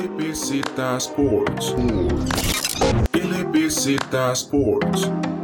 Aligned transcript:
LBZ 0.00 0.98
Sports. 0.98 1.72
LBZ 3.12 4.34
Sports. 4.34 5.39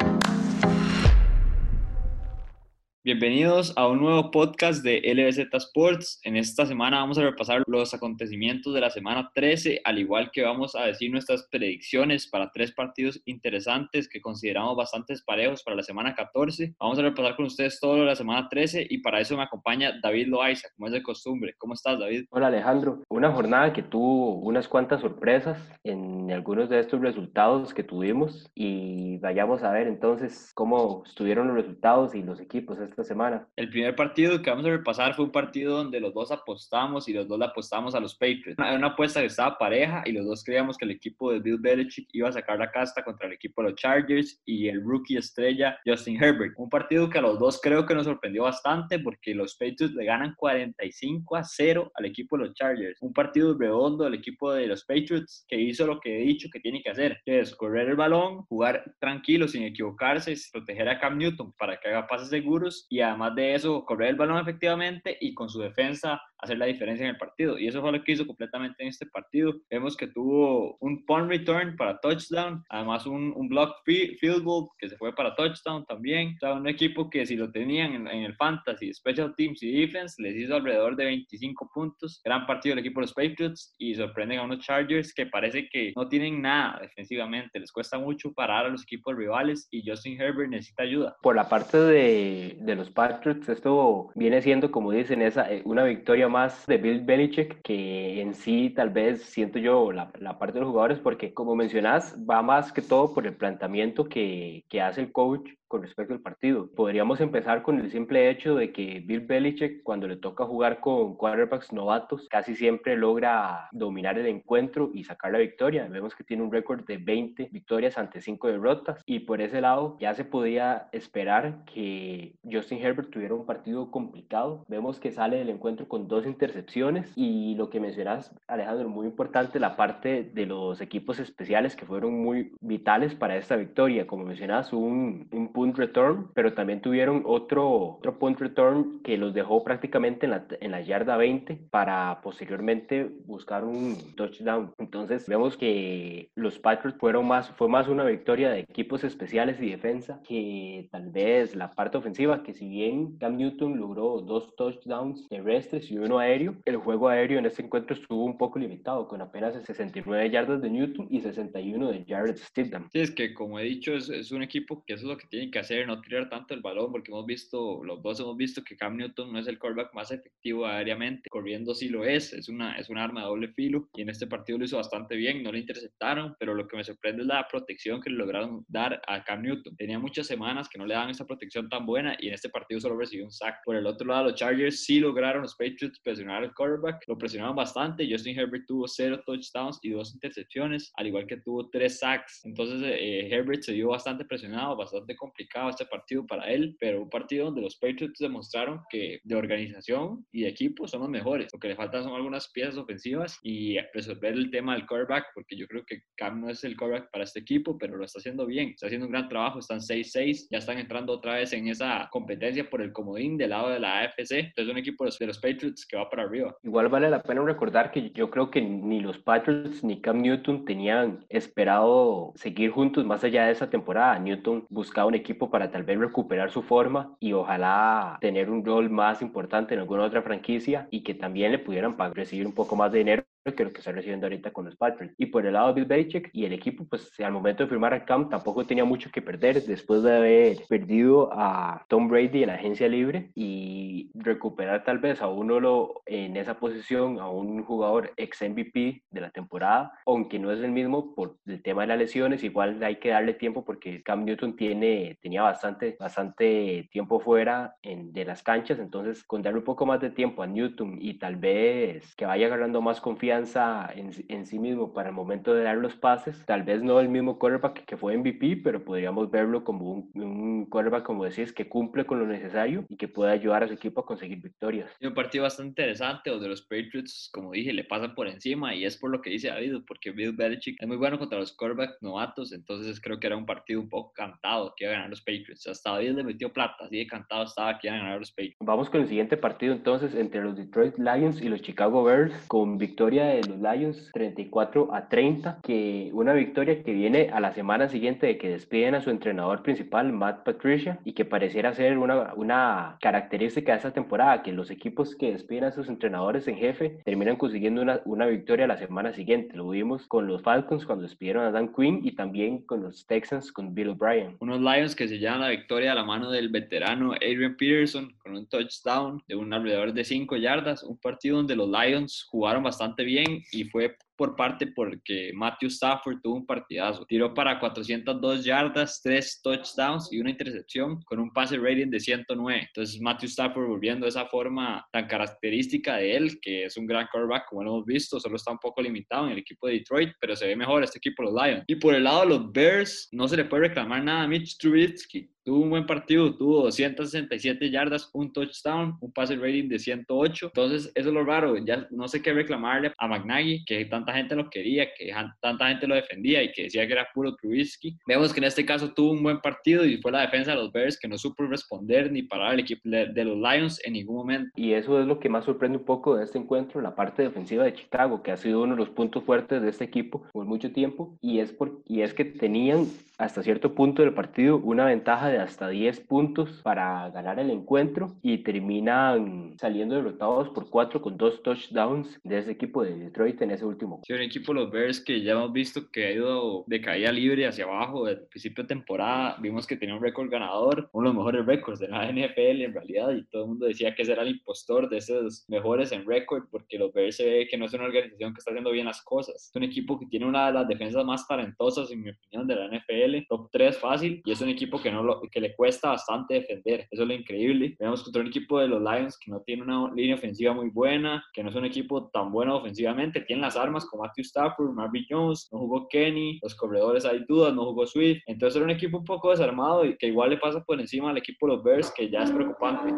Bienvenidos 3.06 3.72
a 3.76 3.86
un 3.86 4.00
nuevo 4.00 4.32
podcast 4.32 4.82
de 4.82 5.00
LBZ 5.00 5.54
Sports. 5.54 6.18
En 6.24 6.34
esta 6.34 6.66
semana 6.66 6.98
vamos 6.98 7.16
a 7.18 7.22
repasar 7.22 7.62
los 7.68 7.94
acontecimientos 7.94 8.74
de 8.74 8.80
la 8.80 8.90
semana 8.90 9.30
13, 9.32 9.80
al 9.84 10.00
igual 10.00 10.32
que 10.32 10.42
vamos 10.42 10.74
a 10.74 10.86
decir 10.86 11.12
nuestras 11.12 11.46
predicciones 11.48 12.26
para 12.26 12.50
tres 12.50 12.72
partidos 12.72 13.22
interesantes 13.24 14.08
que 14.08 14.20
consideramos 14.20 14.76
bastante 14.76 15.14
parejos 15.24 15.62
para 15.62 15.76
la 15.76 15.84
semana 15.84 16.16
14. 16.16 16.74
Vamos 16.80 16.98
a 16.98 17.02
repasar 17.02 17.36
con 17.36 17.46
ustedes 17.46 17.78
todo 17.78 17.94
lo 17.94 18.00
de 18.00 18.06
la 18.06 18.16
semana 18.16 18.48
13 18.48 18.88
y 18.90 18.98
para 18.98 19.20
eso 19.20 19.36
me 19.36 19.44
acompaña 19.44 20.00
David 20.02 20.26
Loaiza, 20.26 20.66
como 20.74 20.88
es 20.88 20.92
de 20.92 21.04
costumbre. 21.04 21.54
¿Cómo 21.58 21.74
estás, 21.74 22.00
David? 22.00 22.24
Hola, 22.30 22.48
Alejandro. 22.48 23.04
Una 23.08 23.30
jornada 23.30 23.72
que 23.72 23.84
tuvo 23.84 24.40
unas 24.40 24.66
cuantas 24.66 25.00
sorpresas 25.00 25.62
en 25.84 26.32
algunos 26.32 26.68
de 26.68 26.80
estos 26.80 27.00
resultados 27.00 27.72
que 27.72 27.84
tuvimos 27.84 28.50
y 28.56 29.18
vayamos 29.18 29.62
a 29.62 29.70
ver 29.70 29.86
entonces 29.86 30.50
cómo 30.54 31.04
estuvieron 31.06 31.46
los 31.46 31.56
resultados 31.56 32.16
y 32.16 32.24
los 32.24 32.40
equipos 32.40 32.80
semana. 33.04 33.48
El 33.56 33.70
primer 33.70 33.94
partido 33.94 34.40
que 34.40 34.50
vamos 34.50 34.66
a 34.66 34.70
repasar 34.70 35.14
fue 35.14 35.24
un 35.24 35.32
partido 35.32 35.76
donde 35.76 36.00
los 36.00 36.14
dos 36.14 36.30
apostamos 36.30 37.08
y 37.08 37.12
los 37.12 37.28
dos 37.28 37.38
le 37.38 37.46
apostamos 37.46 37.94
a 37.94 38.00
los 38.00 38.14
Patriots. 38.14 38.58
Era 38.58 38.74
una 38.74 38.88
apuesta 38.88 39.20
que 39.20 39.26
estaba 39.26 39.58
pareja 39.58 40.02
y 40.06 40.12
los 40.12 40.26
dos 40.26 40.44
creíamos 40.44 40.76
que 40.76 40.84
el 40.84 40.92
equipo 40.92 41.32
de 41.32 41.40
Bill 41.40 41.58
Belichick 41.58 42.08
iba 42.12 42.28
a 42.28 42.32
sacar 42.32 42.58
la 42.58 42.70
casta 42.70 43.04
contra 43.04 43.26
el 43.26 43.34
equipo 43.34 43.62
de 43.62 43.70
los 43.70 43.78
Chargers 43.78 44.40
y 44.44 44.68
el 44.68 44.82
rookie 44.82 45.16
estrella 45.16 45.78
Justin 45.84 46.22
Herbert. 46.22 46.54
Un 46.56 46.68
partido 46.68 47.08
que 47.08 47.18
a 47.18 47.22
los 47.22 47.38
dos 47.38 47.60
creo 47.62 47.86
que 47.86 47.94
nos 47.94 48.04
sorprendió 48.04 48.44
bastante 48.44 48.98
porque 48.98 49.34
los 49.34 49.56
Patriots 49.56 49.94
le 49.94 50.04
ganan 50.04 50.34
45 50.36 51.36
a 51.36 51.44
0 51.44 51.92
al 51.94 52.04
equipo 52.04 52.36
de 52.36 52.46
los 52.46 52.54
Chargers. 52.54 53.00
Un 53.00 53.12
partido 53.12 53.56
redondo 53.58 54.04
del 54.04 54.14
equipo 54.14 54.52
de 54.52 54.66
los 54.66 54.84
Patriots 54.84 55.44
que 55.48 55.60
hizo 55.60 55.86
lo 55.86 56.00
que 56.00 56.16
he 56.16 56.24
dicho 56.24 56.48
que 56.52 56.60
tiene 56.60 56.82
que 56.82 56.90
hacer, 56.90 57.20
que 57.24 57.40
es 57.40 57.54
correr 57.54 57.88
el 57.88 57.96
balón, 57.96 58.44
jugar 58.46 58.84
tranquilo 58.98 59.48
sin 59.48 59.62
equivocarse, 59.62 60.34
proteger 60.52 60.88
a 60.88 60.98
Cam 60.98 61.18
Newton 61.18 61.52
para 61.58 61.78
que 61.78 61.88
haga 61.88 62.06
pases 62.06 62.28
seguros 62.28 62.85
y 62.88 63.00
además 63.00 63.34
de 63.34 63.54
eso 63.54 63.84
correr 63.84 64.10
el 64.10 64.16
balón 64.16 64.38
efectivamente 64.38 65.16
y 65.20 65.34
con 65.34 65.48
su 65.48 65.60
defensa 65.60 66.20
hacer 66.38 66.58
la 66.58 66.66
diferencia 66.66 67.04
en 67.04 67.10
el 67.10 67.18
partido. 67.18 67.58
Y 67.58 67.66
eso 67.66 67.80
fue 67.80 67.92
lo 67.92 68.02
que 68.02 68.12
hizo 68.12 68.26
completamente 68.26 68.82
en 68.82 68.88
este 68.88 69.06
partido. 69.06 69.54
Vemos 69.70 69.96
que 69.96 70.06
tuvo 70.06 70.76
un 70.80 71.04
punt 71.06 71.28
return 71.28 71.76
para 71.76 71.98
touchdown, 71.98 72.62
además 72.68 73.06
un, 73.06 73.32
un 73.36 73.48
block 73.48 73.76
field 73.84 74.42
goal 74.42 74.68
que 74.78 74.88
se 74.88 74.96
fue 74.96 75.14
para 75.14 75.34
touchdown 75.34 75.84
también. 75.86 76.34
O 76.36 76.38
sea, 76.40 76.54
un 76.54 76.68
equipo 76.68 77.08
que 77.10 77.26
si 77.26 77.36
lo 77.36 77.50
tenían 77.50 78.06
en, 78.06 78.26
el 78.26 78.34
fantasy, 78.36 78.92
special 78.92 79.34
teams 79.36 79.62
y 79.62 79.80
defense, 79.80 80.20
les 80.20 80.36
hizo 80.36 80.56
alrededor 80.56 80.96
de 80.96 81.04
25 81.04 81.70
puntos. 81.72 82.20
Gran 82.24 82.46
partido 82.46 82.74
del 82.74 82.84
equipo 82.84 83.00
de 83.00 83.04
los 83.04 83.14
Patriots 83.14 83.74
y 83.78 83.94
sorprenden 83.94 84.38
a 84.38 84.42
unos 84.42 84.64
Chargers 84.64 85.14
que 85.14 85.26
parece 85.26 85.68
que 85.68 85.92
no 85.96 86.08
tienen 86.08 86.42
nada 86.42 86.80
defensivamente. 86.80 87.60
Les 87.60 87.72
cuesta 87.72 87.98
mucho 87.98 88.32
parar 88.32 88.66
a 88.66 88.68
los 88.68 88.82
equipos 88.82 89.16
rivales 89.16 89.68
y 89.70 89.88
Justin 89.88 90.20
Herbert 90.20 90.50
necesita 90.50 90.82
ayuda. 90.82 91.16
Por 91.22 91.36
la 91.36 91.48
parte 91.48 91.78
de, 91.78 92.56
de 92.60 92.74
los 92.74 92.90
Patriots, 92.90 93.48
esto 93.48 94.10
viene 94.14 94.42
siendo, 94.42 94.70
como 94.70 94.92
dicen, 94.92 95.22
esa, 95.22 95.50
eh, 95.52 95.62
una 95.64 95.84
victoria 95.84 96.25
más 96.28 96.66
de 96.66 96.78
Bill 96.78 97.00
Belichick 97.00 97.60
que 97.62 98.20
en 98.20 98.34
sí 98.34 98.70
tal 98.70 98.90
vez 98.90 99.22
siento 99.22 99.58
yo 99.58 99.92
la, 99.92 100.10
la, 100.18 100.38
parte 100.38 100.54
de 100.54 100.60
los 100.60 100.70
jugadores 100.70 100.98
porque 100.98 101.32
como 101.34 101.54
mencionás 101.54 102.16
va 102.28 102.42
más 102.42 102.72
que 102.72 102.82
todo 102.82 103.12
por 103.14 103.26
el 103.26 103.36
planteamiento 103.36 104.08
que, 104.08 104.64
que 104.68 104.80
hace 104.80 105.00
el 105.00 105.12
coach 105.12 105.50
con 105.68 105.82
respecto 105.82 106.14
al 106.14 106.20
partido. 106.20 106.68
Podríamos 106.74 107.20
empezar 107.20 107.62
con 107.62 107.80
el 107.80 107.90
simple 107.90 108.30
hecho 108.30 108.54
de 108.54 108.72
que 108.72 109.02
Bill 109.04 109.20
Belichick, 109.20 109.82
cuando 109.82 110.08
le 110.08 110.16
toca 110.16 110.44
jugar 110.44 110.80
con 110.80 111.16
quarterbacks 111.16 111.72
novatos, 111.72 112.26
casi 112.28 112.54
siempre 112.54 112.96
logra 112.96 113.68
dominar 113.72 114.18
el 114.18 114.26
encuentro 114.26 114.90
y 114.94 115.04
sacar 115.04 115.32
la 115.32 115.38
victoria. 115.38 115.88
Vemos 115.88 116.14
que 116.14 116.24
tiene 116.24 116.42
un 116.42 116.52
récord 116.52 116.84
de 116.84 116.98
20 116.98 117.48
victorias 117.52 117.98
ante 117.98 118.20
5 118.20 118.48
derrotas 118.48 119.02
y 119.06 119.20
por 119.20 119.40
ese 119.40 119.60
lado 119.60 119.96
ya 120.00 120.14
se 120.14 120.24
podía 120.24 120.88
esperar 120.92 121.64
que 121.64 122.36
Justin 122.44 122.78
Herbert 122.78 123.10
tuviera 123.10 123.34
un 123.34 123.46
partido 123.46 123.90
complicado. 123.90 124.64
Vemos 124.68 125.00
que 125.00 125.12
sale 125.12 125.36
del 125.36 125.50
encuentro 125.50 125.88
con 125.88 126.08
dos 126.08 126.26
intercepciones 126.26 127.12
y 127.16 127.54
lo 127.54 127.70
que 127.70 127.80
mencionas, 127.80 128.34
Alejandro, 128.46 128.88
muy 128.88 129.06
importante, 129.06 129.60
la 129.60 129.76
parte 129.76 130.24
de 130.24 130.46
los 130.46 130.80
equipos 130.80 131.18
especiales 131.18 131.76
que 131.76 131.86
fueron 131.86 132.14
muy 132.14 132.52
vitales 132.60 133.14
para 133.14 133.36
esta 133.36 133.56
victoria. 133.56 134.06
Como 134.06 134.24
mencionas, 134.24 134.72
un, 134.72 135.28
un 135.32 135.52
punt 135.56 135.78
return, 135.78 136.28
pero 136.34 136.52
también 136.52 136.82
tuvieron 136.82 137.22
otro, 137.24 137.96
otro 137.96 138.18
punt 138.18 138.38
return 138.38 139.00
que 139.02 139.16
los 139.16 139.32
dejó 139.32 139.64
prácticamente 139.64 140.26
en 140.26 140.32
la, 140.32 140.46
en 140.60 140.70
la 140.70 140.82
yarda 140.82 141.16
20 141.16 141.68
para 141.70 142.20
posteriormente 142.22 143.10
buscar 143.24 143.64
un 143.64 143.96
touchdown. 144.16 144.74
Entonces 144.76 145.26
vemos 145.26 145.56
que 145.56 146.28
los 146.34 146.58
Patriots 146.58 146.98
fueron 147.00 147.26
más, 147.26 147.48
fue 147.52 147.68
más 147.68 147.88
una 147.88 148.04
victoria 148.04 148.50
de 148.50 148.60
equipos 148.60 149.02
especiales 149.02 149.58
y 149.58 149.70
defensa 149.70 150.20
que 150.28 150.90
tal 150.92 151.08
vez 151.10 151.56
la 151.56 151.70
parte 151.70 151.96
ofensiva, 151.96 152.42
que 152.42 152.52
si 152.52 152.68
bien 152.68 153.16
Cam 153.16 153.38
Newton 153.38 153.78
logró 153.78 154.20
dos 154.20 154.54
touchdowns 154.56 155.26
terrestres 155.30 155.90
y 155.90 155.96
uno 155.96 156.18
aéreo, 156.18 156.56
el 156.66 156.76
juego 156.76 157.08
aéreo 157.08 157.38
en 157.38 157.46
este 157.46 157.62
encuentro 157.62 157.96
estuvo 157.96 158.26
un 158.26 158.36
poco 158.36 158.58
limitado, 158.58 159.08
con 159.08 159.22
apenas 159.22 159.54
69 159.64 160.28
yardas 160.28 160.60
de 160.60 160.68
Newton 160.68 161.06
y 161.08 161.22
61 161.22 161.92
de 161.92 162.04
Jared 162.06 162.36
Stidham. 162.36 162.90
Sí, 162.92 163.00
es 163.00 163.10
que 163.10 163.32
como 163.32 163.58
he 163.58 163.64
dicho, 163.64 163.94
es, 163.94 164.10
es 164.10 164.32
un 164.32 164.42
equipo 164.42 164.84
que 164.84 164.92
eso 164.92 165.04
es 165.04 165.08
lo 165.08 165.16
que 165.16 165.26
tiene 165.26 165.45
que 165.50 165.58
hacer, 165.58 165.86
no 165.86 166.00
tirar 166.00 166.28
tanto 166.28 166.54
el 166.54 166.60
balón, 166.60 166.92
porque 166.92 167.10
hemos 167.10 167.26
visto, 167.26 167.82
los 167.84 168.02
dos 168.02 168.20
hemos 168.20 168.36
visto 168.36 168.62
que 168.62 168.76
Cam 168.76 168.96
Newton 168.96 169.32
no 169.32 169.38
es 169.38 169.46
el 169.46 169.58
quarterback 169.58 169.94
más 169.94 170.10
efectivo 170.10 170.66
aéreamente, 170.66 171.28
corriendo 171.30 171.74
sí 171.74 171.88
lo 171.88 172.04
es, 172.04 172.32
es 172.32 172.48
una, 172.48 172.76
es 172.76 172.88
un 172.88 172.98
arma 172.98 173.20
de 173.20 173.26
doble 173.26 173.48
filo, 173.48 173.88
y 173.94 174.02
en 174.02 174.08
este 174.08 174.26
partido 174.26 174.58
lo 174.58 174.64
hizo 174.64 174.76
bastante 174.76 175.16
bien, 175.16 175.42
no 175.42 175.52
le 175.52 175.60
interceptaron, 175.60 176.34
pero 176.38 176.54
lo 176.54 176.66
que 176.66 176.76
me 176.76 176.84
sorprende 176.84 177.22
es 177.22 177.28
la 177.28 177.46
protección 177.48 178.00
que 178.00 178.10
le 178.10 178.16
lograron 178.16 178.64
dar 178.68 179.00
a 179.06 179.22
Cam 179.24 179.42
Newton. 179.42 179.76
Tenía 179.76 179.98
muchas 179.98 180.26
semanas 180.26 180.68
que 180.68 180.78
no 180.78 180.86
le 180.86 180.94
daban 180.94 181.10
esa 181.10 181.26
protección 181.26 181.68
tan 181.68 181.86
buena, 181.86 182.16
y 182.18 182.28
en 182.28 182.34
este 182.34 182.48
partido 182.48 182.80
solo 182.80 182.96
recibió 182.96 183.24
un 183.24 183.32
sack. 183.32 183.62
Por 183.64 183.76
el 183.76 183.86
otro 183.86 184.06
lado, 184.06 184.24
los 184.24 184.34
Chargers 184.34 184.84
sí 184.84 185.00
lograron 185.00 185.42
los 185.42 185.54
Patriots 185.54 186.00
presionar 186.00 186.42
al 186.42 186.54
quarterback, 186.54 187.04
lo 187.06 187.16
presionaron 187.16 187.54
bastante, 187.54 188.08
Justin 188.10 188.38
Herbert 188.38 188.66
tuvo 188.66 188.88
cero 188.88 189.22
touchdowns 189.24 189.78
y 189.82 189.90
dos 189.90 190.12
intercepciones, 190.14 190.92
al 190.96 191.06
igual 191.06 191.26
que 191.26 191.36
tuvo 191.36 191.68
tres 191.70 191.98
sacks, 192.00 192.44
entonces 192.44 192.80
eh, 192.82 193.28
Herbert 193.30 193.62
se 193.62 193.72
vio 193.72 193.88
bastante 193.88 194.24
presionado, 194.24 194.76
bastante 194.76 195.14
complicado 195.14 195.35
complicado 195.36 195.68
este 195.68 195.84
partido 195.84 196.26
para 196.26 196.50
él, 196.50 196.76
pero 196.80 197.02
un 197.02 197.10
partido 197.10 197.46
donde 197.46 197.60
los 197.60 197.76
Patriots 197.76 198.18
demostraron 198.18 198.80
que 198.88 199.20
de 199.22 199.34
organización 199.34 200.24
y 200.32 200.42
de 200.42 200.48
equipo 200.48 200.88
son 200.88 201.00
los 201.00 201.10
mejores. 201.10 201.52
Lo 201.52 201.58
que 201.58 201.68
le 201.68 201.76
faltan 201.76 202.04
son 202.04 202.14
algunas 202.14 202.50
piezas 202.52 202.78
ofensivas 202.78 203.38
y 203.42 203.76
resolver 203.92 204.32
el 204.32 204.50
tema 204.50 204.74
del 204.74 204.86
quarterback, 204.86 205.26
porque 205.34 205.56
yo 205.56 205.66
creo 205.66 205.84
que 205.86 206.00
Cam 206.16 206.40
no 206.40 206.48
es 206.48 206.64
el 206.64 206.76
quarterback 206.76 207.10
para 207.10 207.24
este 207.24 207.40
equipo, 207.40 207.76
pero 207.76 207.96
lo 207.96 208.04
está 208.04 208.18
haciendo 208.18 208.46
bien, 208.46 208.70
está 208.70 208.86
haciendo 208.86 209.06
un 209.06 209.12
gran 209.12 209.28
trabajo, 209.28 209.58
están 209.58 209.80
6-6, 209.80 210.48
ya 210.50 210.58
están 210.58 210.78
entrando 210.78 211.12
otra 211.12 211.34
vez 211.34 211.52
en 211.52 211.68
esa 211.68 212.08
competencia 212.10 212.68
por 212.70 212.80
el 212.80 212.92
comodín 212.92 213.36
del 213.36 213.50
lado 213.50 213.68
de 213.68 213.80
la 213.80 214.00
AFC, 214.00 214.32
entonces 214.32 214.72
un 214.72 214.78
equipo 214.78 215.04
de 215.04 215.26
los 215.26 215.38
Patriots 215.38 215.86
que 215.86 215.98
va 215.98 216.08
para 216.08 216.22
arriba. 216.22 216.56
Igual 216.62 216.88
vale 216.88 217.10
la 217.10 217.22
pena 217.22 217.42
recordar 217.42 217.90
que 217.90 218.10
yo 218.10 218.30
creo 218.30 218.50
que 218.50 218.62
ni 218.62 219.00
los 219.00 219.18
Patriots 219.18 219.84
ni 219.84 220.00
Cam 220.00 220.22
Newton 220.22 220.64
tenían 220.64 221.26
esperado 221.28 222.32
seguir 222.36 222.70
juntos 222.70 223.04
más 223.04 223.22
allá 223.22 223.46
de 223.46 223.52
esa 223.52 223.68
temporada. 223.68 224.18
Newton 224.18 224.66
buscaba 224.70 225.08
un 225.08 225.14
equipo 225.14 225.25
para 225.34 225.70
tal 225.70 225.82
vez 225.82 225.98
recuperar 225.98 226.50
su 226.50 226.62
forma 226.62 227.16
y 227.20 227.32
ojalá 227.32 228.18
tener 228.20 228.50
un 228.50 228.64
rol 228.64 228.90
más 228.90 229.22
importante 229.22 229.74
en 229.74 229.80
alguna 229.80 230.04
otra 230.04 230.22
franquicia 230.22 230.88
y 230.90 231.02
que 231.02 231.14
también 231.14 231.52
le 231.52 231.58
pudieran 231.58 231.96
recibir 232.14 232.46
un 232.46 232.54
poco 232.54 232.76
más 232.76 232.92
de 232.92 232.98
dinero 232.98 233.25
que 233.54 233.64
lo 233.64 233.72
que 233.72 233.78
está 233.78 233.92
recibiendo 233.92 234.26
ahorita 234.26 234.50
con 234.52 234.64
los 234.64 234.76
Patriots. 234.76 235.14
Y 235.18 235.26
por 235.26 235.46
el 235.46 235.54
lado 235.54 235.68
de 235.68 235.74
Bill 235.74 235.84
Belichick 235.84 236.30
y 236.32 236.44
el 236.44 236.52
equipo, 236.52 236.86
pues 236.88 237.12
al 237.20 237.32
momento 237.32 237.62
de 237.62 237.68
firmar 237.68 237.94
a 237.94 238.04
Cam 238.04 238.28
tampoco 238.28 238.64
tenía 238.64 238.84
mucho 238.84 239.10
que 239.10 239.22
perder 239.22 239.62
después 239.62 240.02
de 240.02 240.16
haber 240.16 240.56
perdido 240.68 241.30
a 241.32 241.84
Tom 241.88 242.08
Brady 242.08 242.42
en 242.42 242.48
la 242.48 242.54
agencia 242.54 242.88
libre 242.88 243.30
y 243.34 244.10
recuperar 244.14 244.84
tal 244.84 244.98
vez 244.98 245.22
a 245.22 245.28
uno 245.28 245.60
lo, 245.60 246.02
en 246.06 246.36
esa 246.36 246.58
posición, 246.58 247.18
a 247.18 247.28
un 247.28 247.62
jugador 247.64 248.12
ex 248.16 248.42
MVP 248.42 249.02
de 249.10 249.20
la 249.20 249.30
temporada, 249.30 249.92
aunque 250.06 250.38
no 250.38 250.50
es 250.50 250.60
el 250.60 250.72
mismo 250.72 251.14
por 251.14 251.36
el 251.46 251.62
tema 251.62 251.82
de 251.82 251.88
las 251.88 251.98
lesiones, 251.98 252.42
igual 252.44 252.82
hay 252.82 252.96
que 252.96 253.10
darle 253.10 253.34
tiempo 253.34 253.64
porque 253.64 254.02
Cam 254.02 254.24
Newton 254.24 254.56
tiene, 254.56 255.18
tenía 255.20 255.42
bastante, 255.42 255.96
bastante 255.98 256.88
tiempo 256.90 257.20
fuera 257.20 257.76
en, 257.82 258.12
de 258.12 258.24
las 258.24 258.42
canchas, 258.42 258.78
entonces 258.78 259.24
con 259.24 259.42
darle 259.42 259.60
un 259.60 259.64
poco 259.64 259.86
más 259.86 260.00
de 260.00 260.10
tiempo 260.10 260.42
a 260.42 260.46
Newton 260.46 260.98
y 261.00 261.18
tal 261.18 261.36
vez 261.36 262.14
que 262.16 262.26
vaya 262.26 262.46
agarrando 262.46 262.80
más 262.80 263.00
confianza 263.00 263.35
en, 263.38 264.10
en, 264.28 264.46
sí 264.46 264.58
mismo 264.58 264.92
para 264.92 265.10
el 265.10 265.14
momento 265.14 265.54
de 265.54 265.64
dar 265.64 265.76
los 265.76 265.94
pases. 265.94 266.44
Tal 266.46 266.62
vez 266.62 266.82
no 266.82 267.00
el 267.00 267.08
mismo 267.08 267.38
quarterback 267.38 267.84
que 267.84 267.96
fue 267.96 268.16
MVP, 268.16 268.60
pero 268.62 268.84
podríamos 268.84 269.30
verlo 269.30 269.64
como 269.64 269.90
un, 269.90 270.10
un 270.14 270.66
quarterback, 270.66 271.04
como 271.04 271.24
decís, 271.24 271.52
que 271.52 271.68
cumple 271.68 272.06
con 272.06 272.18
lo 272.18 272.26
necesario 272.26 272.84
y 272.88 272.96
que 272.96 273.08
pueda 273.08 273.32
ayudar 273.32 273.64
a 273.64 273.68
su 273.68 273.74
equipo 273.74 274.00
a 274.00 274.06
conseguir 274.06 274.40
victorias. 274.40 274.90
un 275.02 275.14
partido 275.14 275.44
bastante 275.44 275.68
interesante 275.68 276.30
donde 276.30 276.48
los 276.48 276.62
Patriots, 276.62 277.30
como 277.32 277.52
dije, 277.52 277.72
le 277.72 277.84
pasan 277.84 278.14
por 278.14 278.28
encima 278.28 278.74
y 278.74 278.84
es 278.84 278.96
por 278.96 279.10
lo 279.10 279.20
que 279.20 279.30
dice 279.30 279.48
David, 279.48 279.78
porque 279.86 280.10
Bill 280.10 280.32
Belichick 280.32 280.80
es 280.80 280.88
muy 280.88 280.96
bueno 280.96 281.18
contra 281.18 281.38
los 281.38 281.52
quarterbacks 281.52 282.02
novatos, 282.02 282.52
entonces 282.52 283.00
creo 283.00 283.18
que 283.18 283.26
era 283.26 283.36
un 283.36 283.46
partido 283.46 283.80
un 283.80 283.88
poco 283.88 284.12
cantado 284.12 284.74
que 284.76 284.84
iba 284.84 284.92
a 284.92 284.96
ganar 284.96 285.10
los 285.10 285.20
Patriots. 285.20 285.66
Hasta 285.66 285.92
David 285.92 286.12
le 286.12 286.24
metió 286.24 286.52
plata, 286.52 286.84
así 286.84 286.98
de 286.98 287.06
cantado 287.06 287.44
estaba 287.44 287.78
que 287.78 287.88
iban 287.88 288.00
a 288.00 288.02
ganar 288.04 288.18
los 288.20 288.30
Patriots. 288.30 288.56
Vamos 288.60 288.90
con 288.90 289.00
el 289.00 289.08
siguiente 289.08 289.36
partido 289.36 289.74
entonces 289.74 290.14
entre 290.14 290.42
los 290.42 290.56
Detroit 290.56 290.98
Lions 290.98 291.40
y 291.40 291.48
los 291.48 291.62
Chicago 291.62 292.04
Bears 292.04 292.34
con 292.48 292.78
victoria 292.78 293.25
de 293.26 293.42
los 293.42 293.58
Lions 293.58 294.10
34 294.12 294.94
a 294.94 295.08
30, 295.08 295.60
que 295.62 296.10
una 296.12 296.32
victoria 296.32 296.82
que 296.82 296.92
viene 296.92 297.30
a 297.32 297.40
la 297.40 297.52
semana 297.52 297.88
siguiente 297.88 298.26
de 298.26 298.38
que 298.38 298.48
despiden 298.48 298.94
a 298.94 299.00
su 299.00 299.10
entrenador 299.10 299.62
principal, 299.62 300.12
Matt 300.12 300.44
Patricia, 300.44 300.98
y 301.04 301.12
que 301.12 301.24
pareciera 301.24 301.74
ser 301.74 301.98
una, 301.98 302.34
una 302.34 302.96
característica 303.00 303.72
de 303.72 303.78
esta 303.78 303.92
temporada, 303.92 304.42
que 304.42 304.52
los 304.52 304.70
equipos 304.70 305.14
que 305.14 305.32
despiden 305.32 305.64
a 305.64 305.72
sus 305.72 305.88
entrenadores 305.88 306.48
en 306.48 306.56
jefe 306.56 306.98
terminan 307.04 307.36
consiguiendo 307.36 307.82
una, 307.82 308.00
una 308.04 308.26
victoria 308.26 308.66
la 308.66 308.78
semana 308.78 309.12
siguiente. 309.12 309.56
Lo 309.56 309.68
vimos 309.68 310.06
con 310.06 310.26
los 310.26 310.42
Falcons 310.42 310.86
cuando 310.86 311.02
despidieron 311.02 311.44
a 311.44 311.50
Dan 311.50 311.72
Quinn 311.72 312.00
y 312.02 312.12
también 312.12 312.62
con 312.62 312.82
los 312.82 313.06
Texans 313.06 313.52
con 313.52 313.74
Bill 313.74 313.90
O'Brien. 313.90 314.36
Unos 314.40 314.60
Lions 314.60 314.94
que 314.94 315.08
se 315.08 315.18
llevan 315.18 315.40
la 315.40 315.48
victoria 315.48 315.92
a 315.92 315.94
la 315.94 316.04
mano 316.04 316.30
del 316.30 316.48
veterano 316.48 317.12
Adrian 317.12 317.56
Peterson 317.56 318.12
con 318.18 318.36
un 318.36 318.46
touchdown 318.46 319.22
de 319.26 319.34
un 319.34 319.52
alrededor 319.52 319.92
de 319.92 320.04
5 320.04 320.36
yardas, 320.36 320.82
un 320.82 320.98
partido 320.98 321.36
donde 321.36 321.56
los 321.56 321.68
Lions 321.68 322.26
jugaron 322.30 322.62
bastante 322.62 323.04
bien 323.04 323.15
y 323.52 323.64
fue 323.64 323.96
por 324.16 324.34
parte 324.34 324.66
porque 324.68 325.30
Matthew 325.34 325.68
Stafford 325.68 326.20
tuvo 326.22 326.36
un 326.36 326.46
partidazo. 326.46 327.04
Tiró 327.06 327.34
para 327.34 327.60
402 327.60 328.44
yardas, 328.44 329.00
3 329.02 329.40
touchdowns 329.42 330.12
y 330.12 330.20
una 330.20 330.30
intercepción 330.30 331.00
con 331.02 331.20
un 331.20 331.32
pase 331.32 331.58
rating 331.58 331.90
de 331.90 332.00
109. 332.00 332.66
Entonces 332.68 333.00
Matthew 333.00 333.28
Stafford 333.28 333.68
volviendo 333.68 334.06
a 334.06 334.08
esa 334.08 334.26
forma 334.26 334.86
tan 334.90 335.06
característica 335.06 335.96
de 335.96 336.16
él, 336.16 336.38
que 336.40 336.64
es 336.64 336.76
un 336.76 336.86
gran 336.86 337.06
quarterback 337.12 337.48
como 337.48 337.62
lo 337.62 337.70
hemos 337.74 337.86
visto, 337.86 338.18
solo 338.18 338.36
está 338.36 338.50
un 338.50 338.58
poco 338.58 338.80
limitado 338.80 339.26
en 339.26 339.32
el 339.32 339.38
equipo 339.38 339.66
de 339.66 339.74
Detroit, 339.74 340.12
pero 340.20 340.34
se 340.34 340.46
ve 340.46 340.56
mejor 340.56 340.82
este 340.82 340.98
equipo 340.98 341.22
los 341.22 341.34
Lions. 341.34 341.64
Y 341.66 341.76
por 341.76 341.94
el 341.94 342.04
lado 342.04 342.22
de 342.22 342.28
los 342.28 342.52
Bears, 342.52 343.08
no 343.12 343.28
se 343.28 343.36
le 343.36 343.44
puede 343.44 343.68
reclamar 343.68 344.02
nada 344.02 344.22
a 344.22 344.28
Mitch 344.28 344.56
Trubisky 344.58 345.30
tuvo 345.46 345.62
un 345.62 345.70
buen 345.70 345.86
partido, 345.86 346.34
tuvo 346.34 346.62
267 346.62 347.70
yardas, 347.70 348.10
un 348.12 348.32
touchdown, 348.32 348.96
un 349.00 349.12
pase 349.12 349.36
rating 349.36 349.68
de 349.68 349.78
108. 349.78 350.46
Entonces, 350.46 350.90
eso 350.92 351.08
es 351.08 351.14
lo 351.14 351.24
raro. 351.24 351.56
Ya 351.58 351.86
no 351.92 352.08
sé 352.08 352.20
qué 352.20 352.32
reclamarle 352.32 352.92
a 352.98 353.06
McNaghy, 353.06 353.64
que 353.64 353.84
tanta 353.84 354.12
gente 354.12 354.34
lo 354.34 354.50
quería, 354.50 354.88
que 354.92 355.12
tanta 355.40 355.68
gente 355.68 355.86
lo 355.86 355.94
defendía 355.94 356.42
y 356.42 356.50
que 356.50 356.64
decía 356.64 356.84
que 356.84 356.94
era 356.94 357.06
puro 357.14 357.36
Trubisky. 357.36 357.96
Vemos 358.08 358.34
que 358.34 358.40
en 358.40 358.44
este 358.44 358.66
caso 358.66 358.92
tuvo 358.92 359.12
un 359.12 359.22
buen 359.22 359.40
partido 359.40 359.84
y 359.84 359.98
fue 359.98 360.10
la 360.10 360.22
defensa 360.22 360.50
de 360.50 360.56
los 360.56 360.72
Bears 360.72 360.98
que 360.98 361.06
no 361.06 361.16
supo 361.16 361.44
responder 361.44 362.10
ni 362.10 362.24
parar 362.24 362.54
el 362.54 362.60
equipo 362.60 362.82
de 362.88 363.24
los 363.24 363.38
Lions 363.38 363.80
en 363.84 363.92
ningún 363.92 364.16
momento. 364.16 364.50
Y 364.56 364.72
eso 364.72 365.00
es 365.00 365.06
lo 365.06 365.20
que 365.20 365.28
más 365.28 365.44
sorprende 365.44 365.78
un 365.78 365.84
poco 365.84 366.16
de 366.16 366.24
este 366.24 366.38
encuentro, 366.38 366.80
la 366.80 366.96
parte 366.96 367.22
defensiva 367.22 367.62
de 367.62 367.74
Chicago, 367.74 368.20
que 368.20 368.32
ha 368.32 368.36
sido 368.36 368.62
uno 368.62 368.74
de 368.74 368.80
los 368.80 368.90
puntos 368.90 369.22
fuertes 369.22 369.62
de 369.62 369.68
este 369.68 369.84
equipo 369.84 370.26
por 370.32 370.44
mucho 370.44 370.72
tiempo. 370.72 371.16
Y 371.20 371.38
es, 371.38 371.52
por, 371.52 371.82
y 371.86 372.00
es 372.00 372.14
que 372.14 372.24
tenían 372.24 372.88
hasta 373.18 373.42
cierto 373.42 373.74
punto 373.74 374.02
del 374.02 374.12
partido 374.12 374.58
una 374.58 374.84
ventaja 374.84 375.28
de 375.28 375.38
hasta 375.38 375.68
10 375.68 376.00
puntos 376.00 376.60
para 376.62 377.08
ganar 377.10 377.38
el 377.38 377.50
encuentro 377.50 378.16
y 378.22 378.38
terminan 378.38 379.54
saliendo 379.58 379.94
derrotados 379.94 380.50
por 380.50 380.68
4 380.68 381.00
con 381.00 381.16
2 381.16 381.42
touchdowns 381.42 382.20
de 382.24 382.38
ese 382.38 382.52
equipo 382.52 382.82
de 382.82 382.96
Detroit 382.96 383.40
en 383.42 383.52
ese 383.52 383.64
último. 383.64 384.00
Sí, 384.04 384.12
un 384.12 384.20
equipo 384.20 384.52
los 384.52 384.70
Bears 384.70 385.00
que 385.00 385.22
ya 385.22 385.32
hemos 385.32 385.52
visto 385.52 385.90
que 385.90 386.06
ha 386.06 386.12
ido 386.12 386.64
de 386.66 386.80
caída 386.80 387.10
libre 387.10 387.46
hacia 387.46 387.64
abajo 387.64 388.04
desde 388.04 388.22
el 388.22 388.28
principio 388.28 388.64
de 388.64 388.68
temporada. 388.68 389.36
Vimos 389.40 389.66
que 389.66 389.76
tenía 389.76 389.94
un 389.94 390.02
récord 390.02 390.30
ganador, 390.30 390.90
uno 390.92 391.08
de 391.08 391.14
los 391.14 391.16
mejores 391.16 391.46
récords 391.46 391.80
de 391.80 391.88
la 391.88 392.10
NFL 392.10 392.62
en 392.62 392.74
realidad 392.74 393.12
y 393.12 393.24
todo 393.26 393.44
el 393.44 393.48
mundo 393.48 393.66
decía 393.66 393.94
que 393.94 394.02
ese 394.02 394.12
era 394.12 394.22
el 394.22 394.28
impostor 394.28 394.88
de 394.88 394.98
esos 394.98 395.44
mejores 395.48 395.92
en 395.92 396.06
récord 396.06 396.44
porque 396.50 396.78
los 396.78 396.92
Bears 396.92 397.16
se 397.16 397.24
ve 397.24 397.48
que 397.48 397.56
no 397.56 397.64
es 397.64 397.72
una 397.72 397.84
organización 397.84 398.34
que 398.34 398.38
está 398.38 398.50
haciendo 398.50 398.72
bien 398.72 398.86
las 398.86 399.02
cosas. 399.02 399.34
Es 399.36 399.56
un 399.56 399.62
equipo 399.62 399.98
que 399.98 400.06
tiene 400.06 400.26
una 400.26 400.48
de 400.48 400.52
las 400.52 400.68
defensas 400.68 401.04
más 401.04 401.26
talentosas 401.26 401.90
en 401.90 402.02
mi 402.02 402.10
opinión 402.10 402.46
de 402.46 402.56
la 402.56 402.68
NFL, 402.68 403.05
top 403.28 403.48
3 403.50 403.78
fácil 403.78 404.22
y 404.24 404.32
es 404.32 404.40
un 404.40 404.48
equipo 404.48 404.80
que 404.80 404.90
no 404.90 405.02
lo, 405.02 405.20
que 405.22 405.40
le 405.40 405.54
cuesta 405.54 405.90
bastante 405.90 406.34
defender. 406.34 406.86
Eso 406.90 407.02
es 407.02 407.08
lo 407.08 407.14
increíble. 407.14 407.76
Vemos 407.78 408.02
contra 408.02 408.22
un 408.22 408.28
equipo 408.28 408.58
de 408.58 408.68
los 408.68 408.80
Lions 408.80 409.18
que 409.18 409.30
no 409.30 409.40
tiene 409.40 409.62
una 409.62 409.92
línea 409.94 410.16
ofensiva 410.16 410.52
muy 410.54 410.70
buena, 410.70 411.24
que 411.32 411.42
no 411.42 411.50
es 411.50 411.56
un 411.56 411.64
equipo 411.64 412.08
tan 412.08 412.30
bueno 412.30 412.56
ofensivamente. 412.56 413.20
Tienen 413.20 413.42
las 413.42 413.56
armas 413.56 413.84
como 413.86 414.02
Matthew 414.02 414.22
Stafford, 414.22 414.72
Marvin 414.72 415.06
Jones, 415.08 415.48
no 415.52 415.58
jugó 415.58 415.88
Kenny, 415.88 416.38
los 416.42 416.54
corredores 416.54 417.04
hay 417.04 417.24
dudas, 417.28 417.54
no 417.54 417.64
jugó 417.66 417.86
Swift. 417.86 418.22
Entonces 418.26 418.56
era 418.56 418.64
un 418.64 418.70
equipo 418.70 418.98
un 418.98 419.04
poco 419.04 419.30
desarmado 419.30 419.84
y 419.84 419.96
que 419.96 420.08
igual 420.08 420.30
le 420.30 420.38
pasa 420.38 420.62
por 420.64 420.80
encima 420.80 421.10
al 421.10 421.18
equipo 421.18 421.46
de 421.46 421.54
los 421.54 421.64
Bears, 421.64 421.92
que 421.94 422.10
ya 422.10 422.22
es 422.22 422.30
preocupante. 422.30 422.92